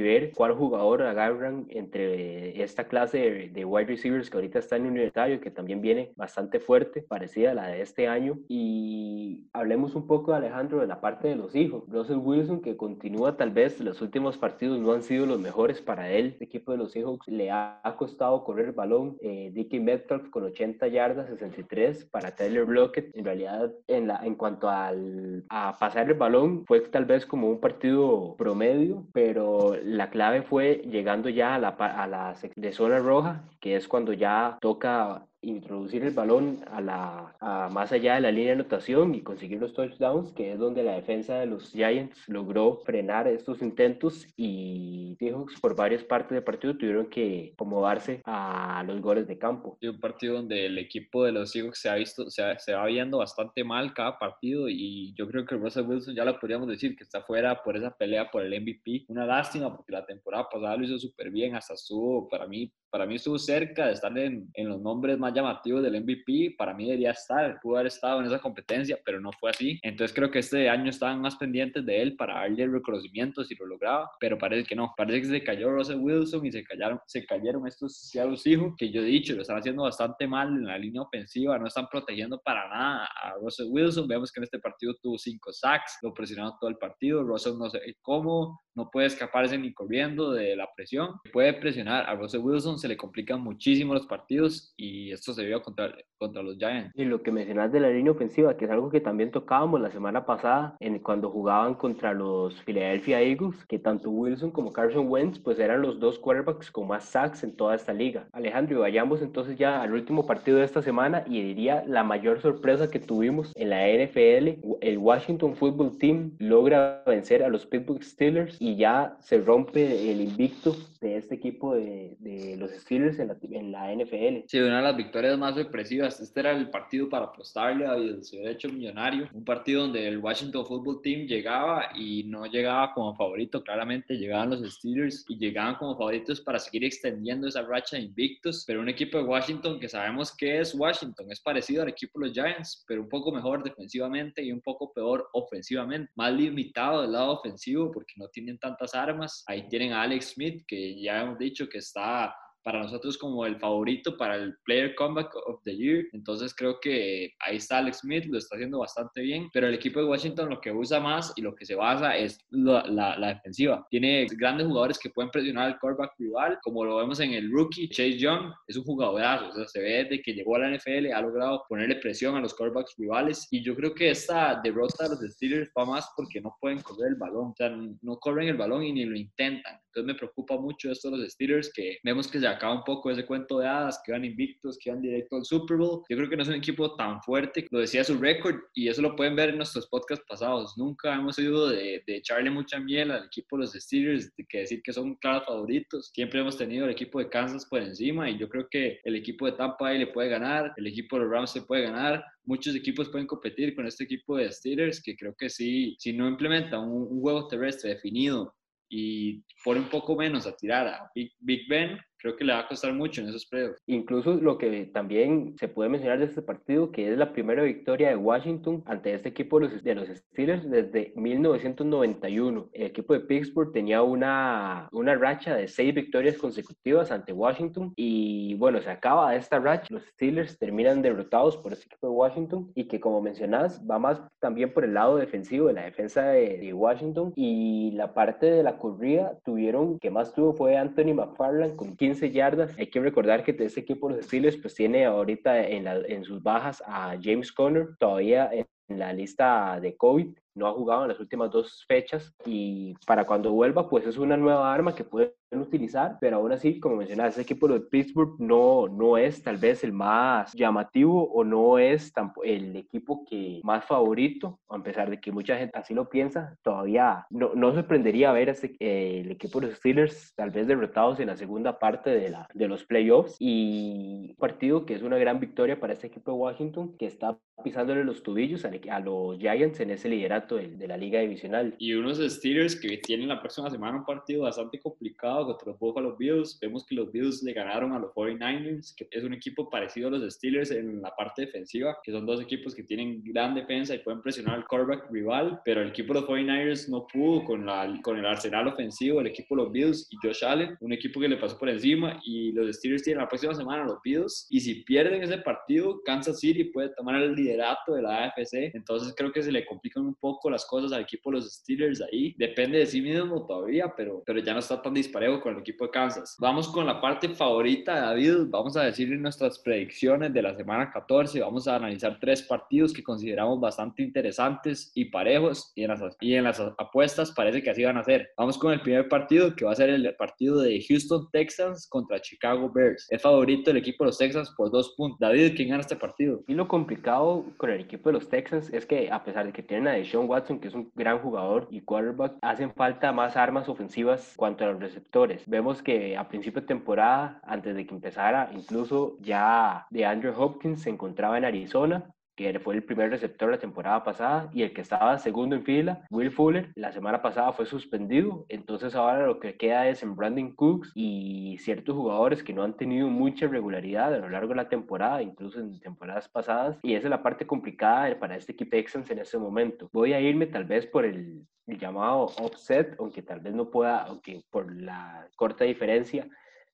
ver 0.00 0.32
cuál 0.32 0.54
jugador 0.54 1.02
agarran 1.02 1.66
entre 1.70 2.62
esta 2.62 2.84
clase 2.84 3.50
de, 3.52 3.64
wide 3.64 3.86
receivers 3.86 4.30
que 4.30 4.36
ahorita 4.36 4.58
está 4.58 4.76
en 4.76 4.86
universitario, 4.86 5.40
que 5.40 5.50
también 5.50 5.80
viene 5.80 6.12
bastante 6.16 6.60
fuerte, 6.60 7.02
parecida 7.02 7.52
a 7.52 7.54
la 7.54 7.68
de 7.68 7.82
este 7.82 8.08
año. 8.08 8.38
Y 8.48 9.48
hablemos 9.52 9.94
un 9.94 10.06
poco, 10.06 10.34
Alejandro, 10.34 10.80
de 10.80 10.86
la 10.86 11.00
parte 11.00 11.28
de 11.28 11.36
los 11.36 11.54
hijos. 11.54 11.84
Russell 11.88 12.16
Wilson, 12.16 12.60
que 12.60 12.76
continúa 12.76 13.36
tal 13.36 13.50
vez 13.50 13.80
los 13.80 14.00
últimos 14.02 14.38
partidos 14.38 14.78
no 14.78 14.92
han 14.92 15.02
sido 15.02 15.26
los 15.26 15.40
mejores 15.40 15.80
para 15.80 16.10
él. 16.10 16.36
El 16.38 16.42
equipo 16.46 16.72
de 16.72 16.78
los 16.78 16.92
Seahawks 16.92 17.28
le 17.28 17.50
ha, 17.50 17.80
costado 17.96 18.44
correr 18.44 18.66
el 18.66 18.72
balón. 18.72 19.16
Eh, 19.20 19.50
Dickie 19.52 19.80
Metcalf 19.80 20.30
con 20.30 20.44
80 20.44 20.59
yardas, 20.90 21.28
63 21.28 22.04
para 22.06 22.34
Tyler 22.34 22.68
Lockett. 22.68 23.14
En 23.16 23.24
realidad, 23.24 23.72
en, 23.86 24.08
la, 24.08 24.20
en 24.24 24.34
cuanto 24.34 24.68
al, 24.68 25.44
a 25.48 25.76
pasar 25.78 26.08
el 26.08 26.14
balón, 26.14 26.64
fue 26.66 26.80
tal 26.80 27.04
vez 27.04 27.26
como 27.26 27.48
un 27.48 27.60
partido 27.60 28.34
promedio, 28.36 29.06
pero 29.12 29.76
la 29.82 30.10
clave 30.10 30.42
fue 30.42 30.82
llegando 30.86 31.28
ya 31.28 31.54
a 31.54 31.58
la, 31.58 31.68
a 31.68 32.06
la 32.06 32.34
de 32.56 32.72
zona 32.72 32.98
roja, 32.98 33.44
que 33.60 33.76
es 33.76 33.88
cuando 33.88 34.12
ya 34.12 34.58
toca 34.60 35.26
introducir 35.42 36.04
el 36.04 36.14
balón 36.14 36.64
a 36.70 36.80
la 36.80 37.68
más 37.70 37.92
allá 37.92 38.16
de 38.16 38.20
la 38.20 38.30
línea 38.30 38.48
de 38.48 38.60
anotación 38.60 39.14
y 39.14 39.22
conseguir 39.22 39.60
los 39.60 39.72
touchdowns, 39.74 40.32
que 40.32 40.52
es 40.52 40.58
donde 40.58 40.82
la 40.82 40.94
defensa 40.94 41.38
de 41.38 41.46
los 41.46 41.70
Giants 41.72 42.28
logró 42.28 42.80
frenar 42.84 43.26
estos 43.28 43.62
intentos 43.62 44.26
y 44.36 45.16
Seahawks 45.18 45.60
por 45.60 45.76
varias 45.76 46.04
partes 46.04 46.32
del 46.32 46.44
partido 46.44 46.76
tuvieron 46.76 47.08
que 47.08 47.52
acomodarse 47.54 48.20
a 48.24 48.82
los 48.86 49.00
goles 49.00 49.26
de 49.26 49.38
campo. 49.38 49.78
un 49.82 50.00
partido 50.00 50.34
donde 50.34 50.66
el 50.66 50.78
equipo 50.78 51.24
de 51.24 51.32
los 51.32 51.50
Seahawks 51.50 51.80
se 51.80 51.88
ha 51.88 51.94
visto, 51.94 52.30
se, 52.30 52.42
se 52.58 52.74
va 52.74 52.86
viendo 52.86 53.18
bastante 53.18 53.64
mal 53.64 53.94
cada 53.94 54.18
partido 54.18 54.68
y 54.68 55.14
yo 55.14 55.26
creo 55.28 55.44
que 55.44 55.56
Russell 55.56 55.86
Wilson 55.86 56.14
ya 56.14 56.24
lo 56.24 56.38
podríamos 56.38 56.68
decir 56.68 56.96
que 56.96 57.04
está 57.04 57.22
fuera 57.22 57.62
por 57.62 57.76
esa 57.76 57.90
pelea 57.90 58.30
por 58.30 58.42
el 58.42 58.60
MVP. 58.60 59.04
Una 59.08 59.26
lástima 59.26 59.74
porque 59.74 59.92
la 59.92 60.04
temporada 60.04 60.48
pasada 60.50 60.76
lo 60.76 60.84
hizo 60.84 60.98
súper 60.98 61.30
bien, 61.30 61.54
hasta 61.54 61.74
estuvo, 61.74 62.28
para 62.28 62.46
mí, 62.46 62.72
para 62.90 63.06
mí 63.06 63.16
estuvo 63.16 63.38
cerca 63.38 63.86
de 63.86 63.92
estar 63.92 64.16
en, 64.18 64.50
en 64.54 64.68
los 64.68 64.80
nombres 64.80 65.18
más 65.18 65.32
llamativo 65.32 65.80
del 65.80 66.02
MVP, 66.02 66.54
para 66.56 66.74
mí 66.74 66.84
debería 66.84 67.12
estar, 67.12 67.60
pudo 67.60 67.76
haber 67.76 67.86
estado 67.88 68.20
en 68.20 68.26
esa 68.26 68.38
competencia, 68.38 68.98
pero 69.04 69.20
no 69.20 69.30
fue 69.32 69.50
así. 69.50 69.78
Entonces 69.82 70.14
creo 70.14 70.30
que 70.30 70.40
este 70.40 70.68
año 70.68 70.90
estaban 70.90 71.20
más 71.20 71.36
pendientes 71.36 71.84
de 71.84 72.02
él 72.02 72.16
para 72.16 72.34
darle 72.40 72.64
el 72.64 72.72
reconocimiento 72.72 73.44
si 73.44 73.54
lo 73.54 73.66
lograba, 73.66 74.10
pero 74.18 74.38
parece 74.38 74.66
que 74.66 74.76
no. 74.76 74.92
Parece 74.96 75.20
que 75.20 75.26
se 75.26 75.44
cayó 75.44 75.70
Russell 75.70 75.98
Wilson 75.98 76.44
y 76.46 76.52
se 76.52 76.64
cayeron, 76.64 77.00
se 77.06 77.24
cayeron 77.24 77.66
estos 77.66 78.10
los 78.14 78.46
hijos 78.46 78.74
que 78.76 78.90
yo 78.90 79.02
he 79.02 79.06
dicho, 79.06 79.34
lo 79.34 79.42
están 79.42 79.58
haciendo 79.58 79.82
bastante 79.82 80.26
mal 80.26 80.48
en 80.48 80.66
la 80.66 80.78
línea 80.78 81.02
ofensiva, 81.02 81.58
no 81.58 81.66
están 81.66 81.86
protegiendo 81.90 82.40
para 82.40 82.68
nada 82.68 83.08
a 83.22 83.34
Russell 83.40 83.68
Wilson. 83.70 84.08
Vemos 84.08 84.30
que 84.32 84.40
en 84.40 84.44
este 84.44 84.58
partido 84.58 84.94
tuvo 85.00 85.18
cinco 85.18 85.52
sacks, 85.52 85.98
lo 86.02 86.12
presionaron 86.12 86.54
todo 86.60 86.70
el 86.70 86.76
partido. 86.76 87.22
Russell 87.22 87.58
no 87.58 87.70
sé 87.70 87.80
cómo, 88.02 88.60
no 88.80 88.90
puede 88.90 89.08
escaparse 89.08 89.58
ni 89.58 89.74
corriendo 89.74 90.32
de 90.32 90.56
la 90.56 90.68
presión. 90.74 91.16
Puede 91.32 91.52
presionar 91.52 92.08
a 92.08 92.14
Russell 92.14 92.40
Wilson, 92.40 92.78
se 92.78 92.88
le 92.88 92.96
complican 92.96 93.42
muchísimo 93.42 93.92
los 93.92 94.06
partidos 94.06 94.72
y 94.76 95.12
esto 95.12 95.34
se 95.34 95.44
vio 95.44 95.62
contra, 95.62 95.94
contra 96.16 96.42
los 96.42 96.56
Giants. 96.56 96.92
Y 96.94 97.04
lo 97.04 97.22
que 97.22 97.30
mencionas 97.30 97.72
de 97.72 97.80
la 97.80 97.90
línea 97.90 98.12
ofensiva, 98.12 98.56
que 98.56 98.64
es 98.64 98.70
algo 98.70 98.90
que 98.90 99.00
también 99.00 99.30
tocábamos 99.30 99.80
la 99.80 99.90
semana 99.90 100.24
pasada 100.24 100.76
en, 100.80 100.98
cuando 100.98 101.30
jugaban 101.30 101.74
contra 101.74 102.14
los 102.14 102.60
Philadelphia 102.62 103.20
Eagles, 103.20 103.64
que 103.66 103.78
tanto 103.78 104.08
Wilson 104.08 104.50
como 104.50 104.72
Carson 104.72 105.08
Wentz 105.08 105.38
pues 105.38 105.58
eran 105.58 105.82
los 105.82 106.00
dos 106.00 106.18
quarterbacks 106.18 106.70
con 106.70 106.88
más 106.88 107.04
sacks 107.04 107.44
en 107.44 107.54
toda 107.54 107.74
esta 107.74 107.92
liga. 107.92 108.28
Alejandro, 108.32 108.80
vayamos 108.80 109.20
entonces 109.20 109.58
ya 109.58 109.82
al 109.82 109.92
último 109.92 110.26
partido 110.26 110.58
de 110.58 110.64
esta 110.64 110.80
semana 110.80 111.24
y 111.26 111.42
diría 111.42 111.84
la 111.86 112.02
mayor 112.02 112.40
sorpresa 112.40 112.90
que 112.90 112.98
tuvimos 112.98 113.52
en 113.56 113.68
la 113.68 113.86
NFL, 113.86 114.60
el 114.80 114.98
Washington 114.98 115.54
Football 115.54 115.98
Team 115.98 116.36
logra 116.38 117.02
vencer 117.06 117.42
a 117.42 117.48
los 117.48 117.66
Pittsburgh 117.66 118.02
Steelers 118.02 118.56
y 118.60 118.69
y 118.70 118.76
ya 118.76 119.16
se 119.20 119.40
rompe 119.40 120.12
el 120.12 120.20
invicto 120.20 120.76
de 121.00 121.16
este 121.16 121.34
equipo 121.34 121.74
de, 121.74 122.16
de 122.20 122.56
los 122.56 122.70
Steelers 122.70 123.18
en 123.18 123.28
la, 123.28 123.36
en 123.50 123.72
la, 123.72 123.92
NFL. 123.94 124.46
Sí, 124.46 124.58
una 124.60 124.76
de 124.76 124.82
las 124.82 124.96
victorias 124.96 125.38
más 125.38 125.54
sorpresivas. 125.54 126.20
Este 126.20 126.40
era 126.40 126.52
el 126.52 126.68
partido 126.68 127.08
para 127.08 127.26
apostarle 127.26 127.86
a 127.86 127.96
se 128.22 128.36
hubiera 128.36 128.52
hecho 128.52 128.68
millonario. 128.68 129.28
Un 129.32 129.44
partido 129.44 129.82
donde 129.82 130.06
el 130.06 130.18
Washington 130.18 130.66
Football 130.66 131.00
Team 131.02 131.26
llegaba 131.26 131.88
y 131.96 132.24
no 132.24 132.44
llegaba 132.46 132.92
como 132.92 133.16
favorito, 133.16 133.62
claramente 133.62 134.18
llegaban 134.18 134.50
los 134.50 134.74
Steelers 134.74 135.24
y 135.28 135.38
llegaban 135.38 135.76
como 135.76 135.96
favoritos 135.96 136.40
para 136.40 136.58
seguir 136.58 136.84
extendiendo 136.84 137.48
esa 137.48 137.62
racha 137.62 137.96
de 137.96 138.02
invictos. 138.02 138.64
Pero 138.66 138.80
un 138.80 138.88
equipo 138.88 139.18
de 139.18 139.24
Washington 139.24 139.80
que 139.80 139.88
sabemos 139.88 140.36
que 140.36 140.60
es 140.60 140.74
Washington, 140.74 141.26
es 141.30 141.40
parecido 141.40 141.82
al 141.82 141.88
equipo 141.88 142.20
de 142.20 142.26
los 142.26 142.34
Giants, 142.34 142.84
pero 142.86 143.00
un 143.00 143.08
poco 143.08 143.32
mejor 143.32 143.64
defensivamente 143.64 144.42
y 144.42 144.52
un 144.52 144.60
poco 144.60 144.92
peor 144.92 145.28
ofensivamente. 145.32 146.12
Más 146.14 146.32
limitado 146.32 147.02
del 147.02 147.12
lado 147.12 147.32
ofensivo 147.32 147.90
porque 147.90 148.14
no 148.16 148.28
tantas 148.58 148.94
armas. 148.94 149.44
Ahí 149.46 149.68
tienen 149.68 149.92
a 149.92 150.02
Alex 150.02 150.32
Smith, 150.34 150.64
que 150.66 151.00
ya 151.00 151.22
hemos 151.22 151.38
dicho 151.38 151.68
que 151.68 151.78
está 151.78 152.34
para 152.62 152.82
nosotros 152.82 153.16
como 153.18 153.46
el 153.46 153.56
favorito 153.56 154.16
para 154.16 154.36
el 154.36 154.56
Player 154.64 154.94
Comeback 154.94 155.34
of 155.46 155.62
the 155.64 155.76
Year. 155.76 156.04
Entonces 156.12 156.54
creo 156.54 156.78
que 156.80 157.32
ahí 157.40 157.56
está 157.56 157.78
Alex 157.78 157.98
Smith, 157.98 158.26
lo 158.26 158.38
está 158.38 158.56
haciendo 158.56 158.80
bastante 158.80 159.22
bien, 159.22 159.48
pero 159.52 159.66
el 159.66 159.74
equipo 159.74 160.00
de 160.00 160.06
Washington 160.06 160.50
lo 160.50 160.60
que 160.60 160.72
usa 160.72 161.00
más 161.00 161.32
y 161.36 161.42
lo 161.42 161.54
que 161.54 161.66
se 161.66 161.74
basa 161.74 162.16
es 162.16 162.38
la, 162.50 162.86
la, 162.86 163.28
defensiva. 163.34 163.86
Tiene 163.90 164.26
grandes 164.36 164.66
jugadores 164.66 164.98
que 164.98 165.10
pueden 165.10 165.30
presionar 165.30 165.66
al 165.66 165.78
quarterback 165.78 166.14
rival, 166.18 166.58
como 166.62 166.84
lo 166.84 166.96
vemos 166.96 167.20
en 167.20 167.32
el 167.32 167.50
rookie. 167.50 167.88
Chase 167.88 168.18
Young 168.18 168.52
es 168.66 168.76
un 168.76 168.84
jugadorazo, 168.84 169.48
o 169.48 169.52
sea, 169.52 169.66
se 169.66 169.80
ve 169.80 170.04
desde 170.04 170.22
que 170.22 170.32
llegó 170.32 170.56
a 170.56 170.60
la 170.60 170.76
NFL, 170.76 171.12
ha 171.14 171.20
logrado 171.20 171.64
ponerle 171.68 171.96
presión 171.96 172.36
a 172.36 172.40
los 172.40 172.54
quarterbacks 172.54 172.94
rivales 172.98 173.48
y 173.50 173.62
yo 173.62 173.74
creo 173.74 173.94
que 173.94 174.10
esta 174.10 174.60
derrota 174.62 175.04
de 175.04 175.10
los 175.10 175.34
Steelers 175.34 175.70
va 175.76 175.84
más 175.84 176.08
porque 176.16 176.40
no 176.40 176.56
pueden 176.60 176.80
correr 176.80 177.08
el 177.12 177.16
balón, 177.16 177.50
o 177.50 177.54
sea, 177.56 177.70
no 177.70 178.18
corren 178.18 178.48
el 178.48 178.56
balón 178.56 178.82
y 178.84 178.92
ni 178.92 179.04
lo 179.04 179.16
intentan. 179.16 179.80
Entonces 179.86 180.04
me 180.04 180.14
preocupa 180.14 180.56
mucho 180.56 180.90
esto 180.90 181.10
de 181.10 181.18
los 181.18 181.32
Steelers, 181.32 181.72
que 181.72 181.98
vemos 182.04 182.28
que 182.28 182.38
se 182.38 182.46
acaba 182.50 182.74
un 182.74 182.84
poco 182.84 183.10
ese 183.10 183.26
cuento 183.26 183.58
de 183.58 183.66
hadas, 183.66 184.00
que 184.04 184.12
van 184.12 184.24
invictos, 184.24 184.78
que 184.78 184.90
van 184.90 185.00
directo 185.00 185.36
al 185.36 185.44
Super 185.44 185.76
Bowl. 185.76 186.02
Yo 186.08 186.16
creo 186.16 186.28
que 186.28 186.36
no 186.36 186.42
es 186.42 186.48
un 186.48 186.54
equipo 186.54 186.94
tan 186.96 187.22
fuerte, 187.22 187.66
lo 187.70 187.80
decía 187.80 188.04
su 188.04 188.18
récord, 188.18 188.56
y 188.74 188.88
eso 188.88 189.02
lo 189.02 189.16
pueden 189.16 189.36
ver 189.36 189.50
en 189.50 189.56
nuestros 189.56 189.88
podcasts 189.88 190.24
pasados. 190.28 190.74
Nunca 190.76 191.14
hemos 191.14 191.38
oído 191.38 191.68
de, 191.68 192.02
de 192.06 192.16
echarle 192.16 192.50
mucha 192.50 192.78
miel 192.78 193.10
al 193.10 193.26
equipo 193.26 193.56
de 193.56 193.62
los 193.62 193.72
Steelers, 193.72 194.34
de 194.36 194.44
que 194.46 194.58
decir 194.58 194.82
que 194.82 194.92
son 194.92 195.14
claros 195.16 195.46
favoritos. 195.46 196.10
Siempre 196.14 196.40
hemos 196.40 196.56
tenido 196.56 196.84
el 196.84 196.92
equipo 196.92 197.18
de 197.18 197.28
Kansas 197.28 197.66
por 197.66 197.80
encima, 197.80 198.28
y 198.28 198.38
yo 198.38 198.48
creo 198.48 198.66
que 198.70 199.00
el 199.04 199.16
equipo 199.16 199.46
de 199.46 199.52
Tampa 199.52 199.84
Bay 199.84 199.98
le 199.98 200.08
puede 200.08 200.28
ganar, 200.28 200.72
el 200.76 200.86
equipo 200.86 201.16
de 201.16 201.24
los 201.24 201.32
Rams 201.32 201.50
se 201.50 201.62
puede 201.62 201.82
ganar, 201.82 202.24
muchos 202.44 202.74
equipos 202.74 203.08
pueden 203.08 203.26
competir 203.26 203.74
con 203.74 203.86
este 203.86 204.04
equipo 204.04 204.36
de 204.36 204.50
Steelers, 204.50 205.02
que 205.02 205.16
creo 205.16 205.34
que 205.36 205.48
sí, 205.48 205.96
si 205.98 206.12
no 206.12 206.28
implementa 206.28 206.78
un, 206.78 207.06
un 207.10 207.20
juego 207.20 207.48
terrestre 207.48 207.90
definido 207.90 208.54
y 208.88 209.42
pone 209.64 209.80
un 209.80 209.88
poco 209.88 210.16
menos 210.16 210.46
a 210.46 210.56
tirar 210.56 210.86
a 210.88 211.10
Big, 211.14 211.32
Big 211.38 211.68
Ben, 211.68 211.98
creo 212.20 212.36
que 212.36 212.44
le 212.44 212.52
va 212.52 212.60
a 212.60 212.68
costar 212.68 212.92
mucho 212.92 213.20
en 213.20 213.28
esos 213.28 213.46
playoffs. 213.46 213.82
Incluso 213.86 214.34
lo 214.34 214.58
que 214.58 214.86
también 214.86 215.54
se 215.58 215.68
puede 215.68 215.88
mencionar 215.88 216.18
de 216.18 216.26
este 216.26 216.42
partido, 216.42 216.90
que 216.92 217.10
es 217.10 217.18
la 217.18 217.32
primera 217.32 217.62
victoria 217.62 218.10
de 218.10 218.16
Washington 218.16 218.82
ante 218.86 219.14
este 219.14 219.30
equipo 219.30 219.58
de 219.58 219.68
los, 219.68 219.82
de 219.82 219.94
los 219.94 220.08
Steelers 220.08 220.68
desde 220.70 221.12
1991. 221.16 222.70
El 222.72 222.86
equipo 222.86 223.14
de 223.14 223.20
Pittsburgh 223.20 223.72
tenía 223.72 224.02
una, 224.02 224.88
una 224.92 225.14
racha 225.14 225.54
de 225.54 225.66
seis 225.66 225.94
victorias 225.94 226.36
consecutivas 226.36 227.10
ante 227.10 227.32
Washington 227.32 227.92
y 227.96 228.54
bueno, 228.54 228.80
se 228.82 228.90
acaba 228.90 229.34
esta 229.34 229.58
racha. 229.58 229.86
Los 229.90 230.04
Steelers 230.04 230.58
terminan 230.58 231.02
derrotados 231.02 231.56
por 231.56 231.72
este 231.72 231.86
equipo 231.86 232.08
de 232.08 232.12
Washington 232.12 232.70
y 232.74 232.84
que 232.84 233.00
como 233.00 233.22
mencionás 233.22 233.82
va 233.88 233.98
más 233.98 234.20
también 234.40 234.72
por 234.72 234.84
el 234.84 234.94
lado 234.94 235.16
defensivo 235.16 235.68
de 235.68 235.74
la 235.74 235.84
defensa 235.84 236.24
de, 236.28 236.58
de 236.58 236.72
Washington 236.74 237.32
y 237.34 237.92
la 237.92 238.12
parte 238.12 238.46
de 238.46 238.62
la 238.62 238.76
corrida 238.76 239.38
tuvieron, 239.44 239.98
que 239.98 240.10
más 240.10 240.34
tuvo 240.34 240.52
fue 240.52 240.76
Anthony 240.76 241.14
McFarland 241.14 241.76
con 241.76 241.96
15 241.96 242.09
15 242.10 242.30
yardas. 242.32 242.76
Hay 242.78 242.88
que 242.88 243.00
recordar 243.00 243.44
que 243.44 243.54
este 243.58 243.80
equipo 243.80 244.08
de 244.08 244.16
los 244.16 244.26
Steelers 244.26 244.56
pues 244.56 244.74
tiene 244.74 245.04
ahorita 245.04 245.66
en, 245.66 245.86
en 245.86 246.24
sus 246.24 246.42
bajas 246.42 246.82
a 246.86 247.16
James 247.22 247.52
Conner, 247.52 247.96
todavía 247.98 248.50
en 248.52 248.66
la 248.98 249.12
lista 249.12 249.78
de 249.80 249.96
COVID 249.96 250.34
no 250.54 250.66
ha 250.66 250.72
jugado 250.72 251.02
en 251.02 251.08
las 251.08 251.20
últimas 251.20 251.50
dos 251.50 251.84
fechas 251.86 252.32
y 252.44 252.94
para 253.06 253.24
cuando 253.24 253.52
vuelva 253.52 253.88
pues 253.88 254.06
es 254.06 254.18
una 254.18 254.36
nueva 254.36 254.72
arma 254.72 254.94
que 254.94 255.04
pueden 255.04 255.32
utilizar, 255.52 256.16
pero 256.20 256.36
aún 256.36 256.52
así, 256.52 256.78
como 256.78 256.96
mencionaba, 256.96 257.28
ese 257.28 257.42
equipo 257.42 257.66
de 257.66 257.80
Pittsburgh 257.80 258.36
no, 258.38 258.86
no 258.88 259.16
es 259.16 259.42
tal 259.42 259.56
vez 259.56 259.82
el 259.82 259.92
más 259.92 260.52
llamativo 260.52 261.24
o 261.32 261.42
no 261.42 261.78
es 261.78 262.12
el 262.44 262.76
equipo 262.76 263.24
que 263.24 263.60
más 263.64 263.84
favorito, 263.84 264.60
a 264.68 264.82
pesar 264.82 265.10
de 265.10 265.20
que 265.20 265.32
mucha 265.32 265.56
gente 265.56 265.76
así 265.76 265.94
lo 265.94 266.08
piensa, 266.08 266.56
todavía 266.62 267.26
no, 267.30 267.52
no 267.54 267.72
sorprendería 267.74 268.32
ver 268.32 268.50
ese, 268.50 268.76
eh, 268.78 269.22
el 269.24 269.32
equipo 269.32 269.60
de 269.60 269.68
los 269.68 269.76
Steelers 269.76 270.32
tal 270.36 270.50
vez 270.50 270.66
derrotados 270.66 271.18
en 271.20 271.26
la 271.26 271.36
segunda 271.36 271.78
parte 271.78 272.10
de, 272.10 272.30
la, 272.30 272.46
de 272.54 272.68
los 272.68 272.84
playoffs 272.84 273.36
y 273.38 274.30
un 274.30 274.36
partido 274.36 274.86
que 274.86 274.94
es 274.94 275.02
una 275.02 275.18
gran 275.18 275.40
victoria 275.40 275.80
para 275.80 275.94
este 275.94 276.06
equipo 276.06 276.32
de 276.32 276.38
Washington 276.38 276.96
que 276.96 277.06
está 277.06 277.38
pisándole 277.62 278.04
los 278.04 278.22
tubillos 278.22 278.64
a, 278.64 278.70
a 278.90 279.00
los 279.00 279.38
Giants 279.38 279.80
en 279.80 279.90
ese 279.90 280.08
liderato 280.40 280.56
de, 280.56 280.88
la 280.88 280.96
liga 280.96 281.20
divisional. 281.20 281.74
Y 281.78 281.94
unos 281.94 282.18
Steelers 282.18 282.76
que 282.76 282.98
tienen 282.98 283.28
la 283.28 283.40
próxima 283.40 283.70
semana 283.70 283.98
un 283.98 284.04
partido 284.04 284.42
bastante 284.42 284.78
complicado 284.80 285.46
contra 285.46 285.70
los 285.70 285.78
Buffalo 285.78 286.16
Bills. 286.16 286.58
Vemos 286.60 286.84
que 286.86 286.94
los 286.94 287.10
Bills 287.12 287.42
le 287.42 287.52
ganaron 287.52 287.92
a 287.92 287.98
los 287.98 288.12
49ers, 288.12 288.94
que 288.96 289.06
es 289.10 289.24
un 289.24 289.34
equipo 289.34 289.68
parecido 289.68 290.08
a 290.08 290.10
los 290.12 290.34
Steelers 290.34 290.70
en 290.70 291.00
la 291.02 291.14
parte 291.14 291.42
defensiva, 291.42 291.98
que 292.02 292.12
son 292.12 292.26
dos 292.26 292.40
equipos 292.40 292.74
que 292.74 292.82
tienen 292.82 293.22
gran 293.24 293.54
defensa 293.54 293.94
y 293.94 293.98
pueden 293.98 294.22
presionar 294.22 294.56
al 294.56 294.66
quarterback 294.66 295.10
rival, 295.10 295.60
pero 295.64 295.82
el 295.82 295.88
equipo 295.88 296.14
de 296.14 296.20
los 296.20 296.28
49ers 296.28 296.88
no 296.88 297.06
pudo 297.06 297.44
con, 297.44 297.66
la, 297.66 297.98
con 298.02 298.18
el 298.18 298.26
arsenal 298.26 298.68
ofensivo, 298.68 299.20
el 299.20 299.28
equipo 299.28 299.56
de 299.56 299.62
los 299.62 299.72
Bills 299.72 300.08
y 300.10 300.16
Josh 300.22 300.44
Allen, 300.44 300.76
un 300.80 300.92
equipo 300.92 301.20
que 301.20 301.28
le 301.28 301.36
pasó 301.36 301.58
por 301.58 301.68
encima 301.68 302.20
y 302.24 302.52
los 302.52 302.76
Steelers 302.76 303.02
tienen 303.02 303.22
la 303.22 303.28
próxima 303.28 303.54
semana 303.54 303.82
a 303.82 303.86
los 303.86 303.98
Bills 304.02 304.46
y 304.50 304.60
si 304.60 304.82
pierden 304.82 305.22
ese 305.22 305.38
partido, 305.38 306.00
Kansas 306.04 306.40
City 306.40 306.64
puede 306.64 306.90
tomar 306.94 307.16
el 307.16 307.34
liderato 307.34 307.94
de 307.94 308.02
la 308.02 308.24
AFC, 308.24 308.74
entonces 308.74 309.14
creo 309.16 309.32
que 309.32 309.42
se 309.42 309.52
le 309.52 309.66
complican 309.66 310.04
un 310.04 310.14
poco 310.14 310.29
las 310.50 310.66
cosas 310.66 310.92
al 310.92 311.02
equipo 311.02 311.30
de 311.30 311.36
los 311.36 311.52
Steelers 311.52 312.02
ahí. 312.02 312.34
Depende 312.38 312.78
de 312.78 312.86
sí 312.86 313.00
mismo 313.00 313.46
todavía, 313.46 313.92
pero, 313.96 314.22
pero 314.26 314.40
ya 314.40 314.52
no 314.52 314.58
está 314.58 314.80
tan 314.80 314.94
disparejo 314.94 315.40
con 315.40 315.54
el 315.54 315.60
equipo 315.60 315.84
de 315.86 315.90
Kansas. 315.90 316.36
Vamos 316.38 316.68
con 316.68 316.86
la 316.86 317.00
parte 317.00 317.28
favorita 317.28 317.94
de 317.94 318.00
David. 318.00 318.34
Vamos 318.48 318.76
a 318.76 318.84
decir 318.84 319.08
nuestras 319.18 319.58
predicciones 319.58 320.32
de 320.32 320.42
la 320.42 320.54
semana 320.54 320.90
14. 320.90 321.40
Vamos 321.40 321.66
a 321.68 321.76
analizar 321.76 322.18
tres 322.20 322.42
partidos 322.42 322.92
que 322.92 323.02
consideramos 323.02 323.60
bastante 323.60 324.02
interesantes 324.02 324.92
y 324.94 325.06
parejos. 325.06 325.72
Y 325.74 325.84
en 325.84 325.90
las, 325.90 326.16
y 326.20 326.34
en 326.34 326.44
las 326.44 326.60
apuestas 326.78 327.32
parece 327.32 327.62
que 327.62 327.70
así 327.70 327.84
van 327.84 327.96
a 327.96 328.04
ser. 328.04 328.30
Vamos 328.36 328.58
con 328.58 328.72
el 328.72 328.80
primer 328.80 329.08
partido, 329.08 329.54
que 329.54 329.64
va 329.64 329.72
a 329.72 329.76
ser 329.76 329.90
el 329.90 330.14
partido 330.16 330.60
de 330.60 330.82
Houston 330.88 331.28
Texans 331.32 331.88
contra 331.88 332.20
Chicago 332.20 332.70
Bears. 332.72 333.06
Es 333.10 333.22
favorito 333.22 333.70
el 333.70 333.78
equipo 333.78 334.04
de 334.04 334.08
los 334.08 334.18
Texans 334.18 334.50
por 334.56 334.70
dos 334.70 334.94
puntos. 334.96 335.18
David, 335.18 335.54
¿quién 335.56 335.70
gana 335.70 335.80
este 335.80 335.96
partido? 335.96 336.42
Y 336.46 336.54
lo 336.54 336.68
complicado 336.68 337.44
con 337.56 337.70
el 337.70 337.80
equipo 337.80 338.08
de 338.08 338.14
los 338.14 338.28
Texans 338.28 338.72
es 338.72 338.86
que 338.86 339.10
a 339.10 339.22
pesar 339.24 339.46
de 339.46 339.52
que 339.52 339.62
tienen 339.62 339.88
a 339.88 339.92
Deshaun 339.92 340.19
Watson, 340.28 340.60
que 340.60 340.68
es 340.68 340.74
un 340.74 340.90
gran 340.94 341.18
jugador 341.18 341.68
y 341.70 341.82
quarterback, 341.82 342.36
hacen 342.42 342.72
falta 342.72 343.12
más 343.12 343.36
armas 343.36 343.68
ofensivas 343.68 344.34
cuanto 344.36 344.64
a 344.64 344.68
los 344.68 344.80
receptores. 344.80 345.42
Vemos 345.46 345.82
que 345.82 346.16
a 346.16 346.28
principio 346.28 346.60
de 346.60 346.66
temporada, 346.66 347.40
antes 347.44 347.74
de 347.74 347.86
que 347.86 347.94
empezara, 347.94 348.50
incluso 348.52 349.16
ya 349.20 349.86
de 349.90 350.06
Andrew 350.06 350.34
Hopkins 350.36 350.82
se 350.82 350.90
encontraba 350.90 351.38
en 351.38 351.44
Arizona 351.44 352.10
que 352.40 352.58
fue 352.58 352.74
el 352.74 352.82
primer 352.82 353.10
receptor 353.10 353.50
la 353.50 353.58
temporada 353.58 354.02
pasada, 354.02 354.48
y 354.54 354.62
el 354.62 354.72
que 354.72 354.80
estaba 354.80 355.18
segundo 355.18 355.56
en 355.56 355.62
fila, 355.62 356.06
Will 356.10 356.30
Fuller, 356.30 356.72
la 356.74 356.90
semana 356.90 357.20
pasada 357.20 357.52
fue 357.52 357.66
suspendido, 357.66 358.46
entonces 358.48 358.94
ahora 358.94 359.26
lo 359.26 359.38
que 359.40 359.58
queda 359.58 359.88
es 359.88 360.02
en 360.02 360.16
Brandon 360.16 360.54
Cooks 360.54 360.90
y 360.94 361.58
ciertos 361.58 361.94
jugadores 361.94 362.42
que 362.42 362.54
no 362.54 362.62
han 362.62 362.76
tenido 362.76 363.08
mucha 363.08 363.46
regularidad 363.46 364.14
a 364.14 364.18
lo 364.18 364.30
largo 364.30 364.50
de 364.50 364.56
la 364.56 364.68
temporada, 364.70 365.22
incluso 365.22 365.60
en 365.60 365.78
temporadas 365.80 366.28
pasadas, 366.28 366.78
y 366.82 366.94
esa 366.94 367.08
es 367.08 367.10
la 367.10 367.22
parte 367.22 367.46
complicada 367.46 368.18
para 368.18 368.36
este 368.36 368.52
equipo 368.52 368.70
Texans 368.70 369.10
en 369.10 369.18
este 369.18 369.36
momento. 369.36 369.90
Voy 369.92 370.12
a 370.12 370.20
irme 370.20 370.46
tal 370.46 370.64
vez 370.64 370.86
por 370.86 371.04
el, 371.04 371.44
el 371.66 371.78
llamado 371.78 372.26
offset, 372.38 372.94
aunque 372.98 373.20
tal 373.20 373.40
vez 373.40 373.52
no 373.52 373.68
pueda, 373.68 374.04
aunque 374.04 374.44
por 374.48 374.72
la 374.72 375.28
corta 375.36 375.64
diferencia, 375.64 376.28